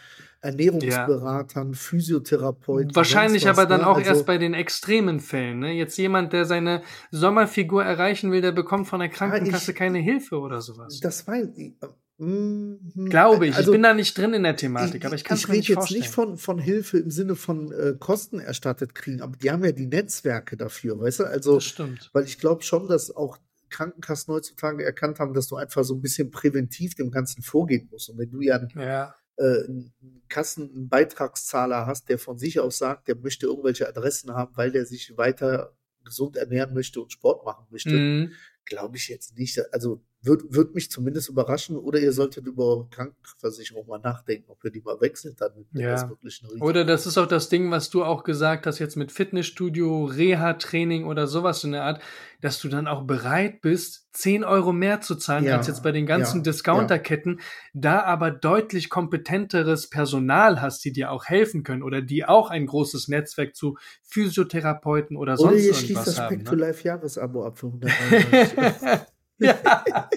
[0.45, 1.73] Ernährungsberatern, ja.
[1.73, 2.95] Physiotherapeuten.
[2.95, 3.87] Wahrscheinlich was, aber dann ne?
[3.87, 5.59] auch also, erst bei den extremen Fällen.
[5.59, 5.73] Ne?
[5.73, 10.39] Jetzt jemand, der seine Sommerfigur erreichen will, der bekommt von der Krankenkasse ich, keine Hilfe
[10.39, 10.99] oder sowas.
[10.99, 11.73] Das weiß ich.
[12.17, 13.55] Mm, Glaube ich.
[13.55, 15.55] Also, ich bin da nicht drin in der Thematik, ich, aber ich kann es mir
[15.55, 16.01] nicht vorstellen.
[16.01, 19.35] Ich rede jetzt nicht von, von Hilfe im Sinne von äh, Kosten erstattet kriegen, aber
[19.35, 21.23] die haben ja die Netzwerke dafür, weißt du?
[21.25, 22.09] Also, das stimmt.
[22.13, 23.37] Weil ich glaube schon, dass auch
[23.69, 28.09] Krankenkassen heutzutage erkannt haben, dass du einfach so ein bisschen präventiv dem Ganzen vorgehen musst.
[28.09, 29.93] Und wenn du ja, ja äh, einen
[30.29, 34.71] Kassen, einen Beitragszahler hast, der von sich aus sagt, der möchte irgendwelche Adressen haben, weil
[34.71, 38.31] der sich weiter gesund ernähren möchte und Sport machen möchte, mhm.
[38.65, 39.59] glaube ich jetzt nicht.
[39.73, 41.78] Also Würde würd mich zumindest überraschen.
[41.78, 45.39] Oder ihr solltet über Krankenversicherung mal nachdenken, ob ihr die mal wechselt.
[45.39, 45.91] Dann Ja.
[45.91, 46.61] das wirklich ein.
[46.61, 51.05] Oder das ist auch das Ding, was du auch gesagt hast, jetzt mit Fitnessstudio, Reha-Training
[51.05, 52.01] oder sowas in der Art,
[52.41, 55.91] dass du dann auch bereit bist, 10 Euro mehr zu zahlen Ja, als jetzt bei
[55.91, 57.39] den ganzen ja, Discounterketten,
[57.73, 62.65] da aber deutlich kompetenteres Personal hast, die dir auch helfen können oder die auch ein
[62.65, 66.38] großes Netzwerk zu Physiotherapeuten oder Oder sonst ihr schließt irgendwas das haben.
[66.38, 66.61] Back to Ne?
[66.61, 68.99] Life Jahresabo ab für 199 Euro.
[69.39, 70.09] ja.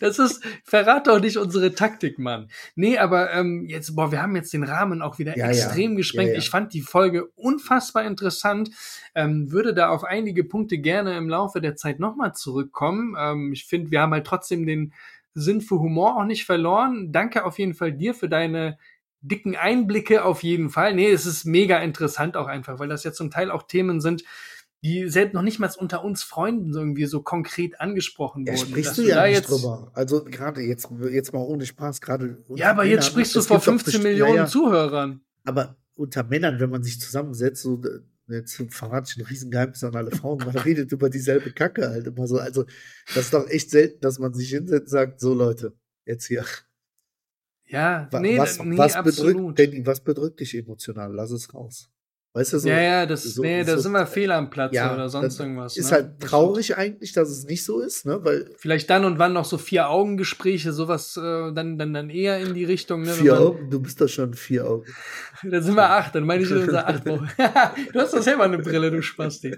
[0.00, 2.48] Das ist, verrat doch nicht unsere Taktik, Mann.
[2.74, 5.52] Nee, aber ähm, jetzt, boah, wir haben jetzt den Rahmen auch wieder Ja, ja.
[5.52, 6.28] extrem gesprengt.
[6.28, 6.38] Ja, ja.
[6.38, 8.70] Ich fand die Folge unfassbar interessant.
[9.14, 13.14] Ähm, würde da auf einige Punkte gerne im Laufe der Zeit nochmal zurückkommen.
[13.18, 14.92] Ähm, ich finde, wir haben halt trotzdem den
[15.34, 17.12] Sinn für Humor auch nicht verloren.
[17.12, 18.78] Danke auf jeden Fall dir für deine
[19.22, 20.94] dicken Einblicke auf jeden Fall.
[20.94, 24.24] Nee, es ist mega interessant auch einfach, weil das ja zum Teil auch Themen sind,
[24.82, 28.68] die selbst noch nicht mal unter uns Freunden irgendwie so konkret angesprochen Ja, wurden.
[28.70, 29.90] sprichst Dass du ja nicht jetzt, drüber.
[29.94, 32.38] Also gerade jetzt, jetzt mal ohne Spaß, gerade.
[32.54, 35.20] Ja, aber jetzt Männern, sprichst du vor gibt doch 15 besti- Millionen ja, ja, Zuhörern.
[35.44, 39.94] Aber unter Männern, wenn man sich zusammensetzt, so, äh, jetzt verrate ich ein Riesengeheimnis an
[39.96, 42.38] alle Frauen, man redet über dieselbe Kacke halt immer so.
[42.38, 42.64] Also,
[43.14, 45.74] das ist doch echt selten, dass man sich hinsetzt und sagt, so Leute,
[46.06, 46.44] jetzt hier.
[47.66, 51.12] Ja, nee, was, nee, was bedrückt, Danny, was bedrückt dich emotional?
[51.14, 51.90] Lass es raus.
[52.32, 52.68] Weißt du so?
[52.68, 55.40] ja, ja, das, so- nee, da so- sind wir fehl am Platz Ja, oder sonst
[55.40, 55.76] irgendwas.
[55.76, 55.96] Ist ne?
[55.96, 58.20] halt traurig eigentlich, dass es nicht so ist, ne?
[58.22, 61.20] Weil Vielleicht dann und wann noch so Vier-Augen-Gespräche, sowas äh,
[61.52, 63.02] dann, dann, dann eher in die Richtung.
[63.02, 64.84] Ne, vier Augen, du bist doch schon vier Augen.
[65.42, 67.28] Dann sind wir acht, dann meine ich unser acht Wochen.
[67.92, 69.56] du hast doch selber eine Brille, du Spasti.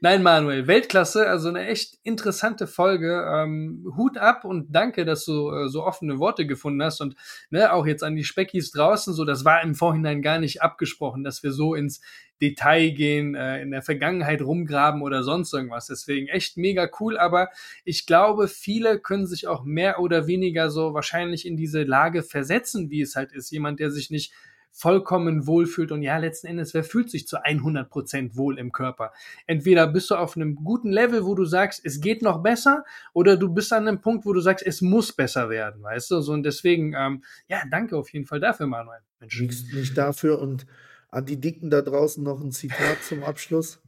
[0.00, 3.24] Nein, Manuel, Weltklasse, also eine echt interessante Folge.
[3.32, 7.14] Ähm, Hut ab und danke, dass du äh, so offene Worte gefunden hast und
[7.50, 11.22] ne, auch jetzt an die Speckis draußen, so das war im Vorhinein gar nicht abgesprochen,
[11.22, 12.00] dass wir so ins
[12.42, 15.86] Detail gehen, äh, in der Vergangenheit rumgraben oder sonst irgendwas.
[15.86, 17.48] Deswegen echt mega cool, aber
[17.84, 22.90] ich glaube, viele können sich auch mehr oder weniger so wahrscheinlich in diese Lage versetzen,
[22.90, 23.52] wie es halt ist.
[23.52, 24.32] Jemand, der sich nicht
[24.76, 29.12] vollkommen wohlfühlt und ja, letzten Endes, wer fühlt sich zu 100 Prozent wohl im Körper?
[29.46, 33.36] Entweder bist du auf einem guten Level, wo du sagst, es geht noch besser, oder
[33.36, 36.20] du bist an einem Punkt, wo du sagst, es muss besser werden, weißt du?
[36.20, 38.98] So, und deswegen, ähm, ja, danke auf jeden Fall dafür, Manuel.
[39.20, 39.40] Mensch.
[39.40, 40.66] Nicht, nicht dafür und
[41.08, 43.80] an die Dicken da draußen noch ein Zitat zum Abschluss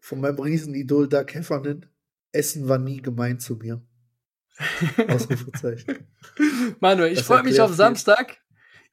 [0.00, 1.84] von meinem Riesenidol Doug Heffernan.
[2.32, 3.82] Essen war nie gemein zu mir.
[5.08, 6.06] Ausrufezeichen.
[6.80, 7.74] Manuel, ich freue mich auf.
[7.74, 8.38] Samstag.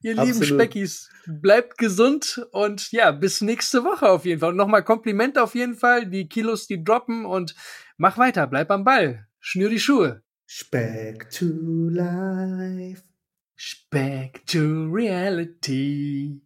[0.06, 0.62] Ihr lieben Absolut.
[0.62, 4.52] Speckis, bleibt gesund und ja, bis nächste Woche auf jeden Fall.
[4.52, 6.06] Und nochmal Kompliment auf jeden Fall.
[6.06, 7.56] Die Kilos, die droppen und
[7.98, 9.26] mach weiter, bleib am Ball.
[9.40, 10.22] Schnür die Schuhe.
[10.70, 11.48] Back to
[11.90, 13.02] life.
[13.90, 16.45] Back to reality.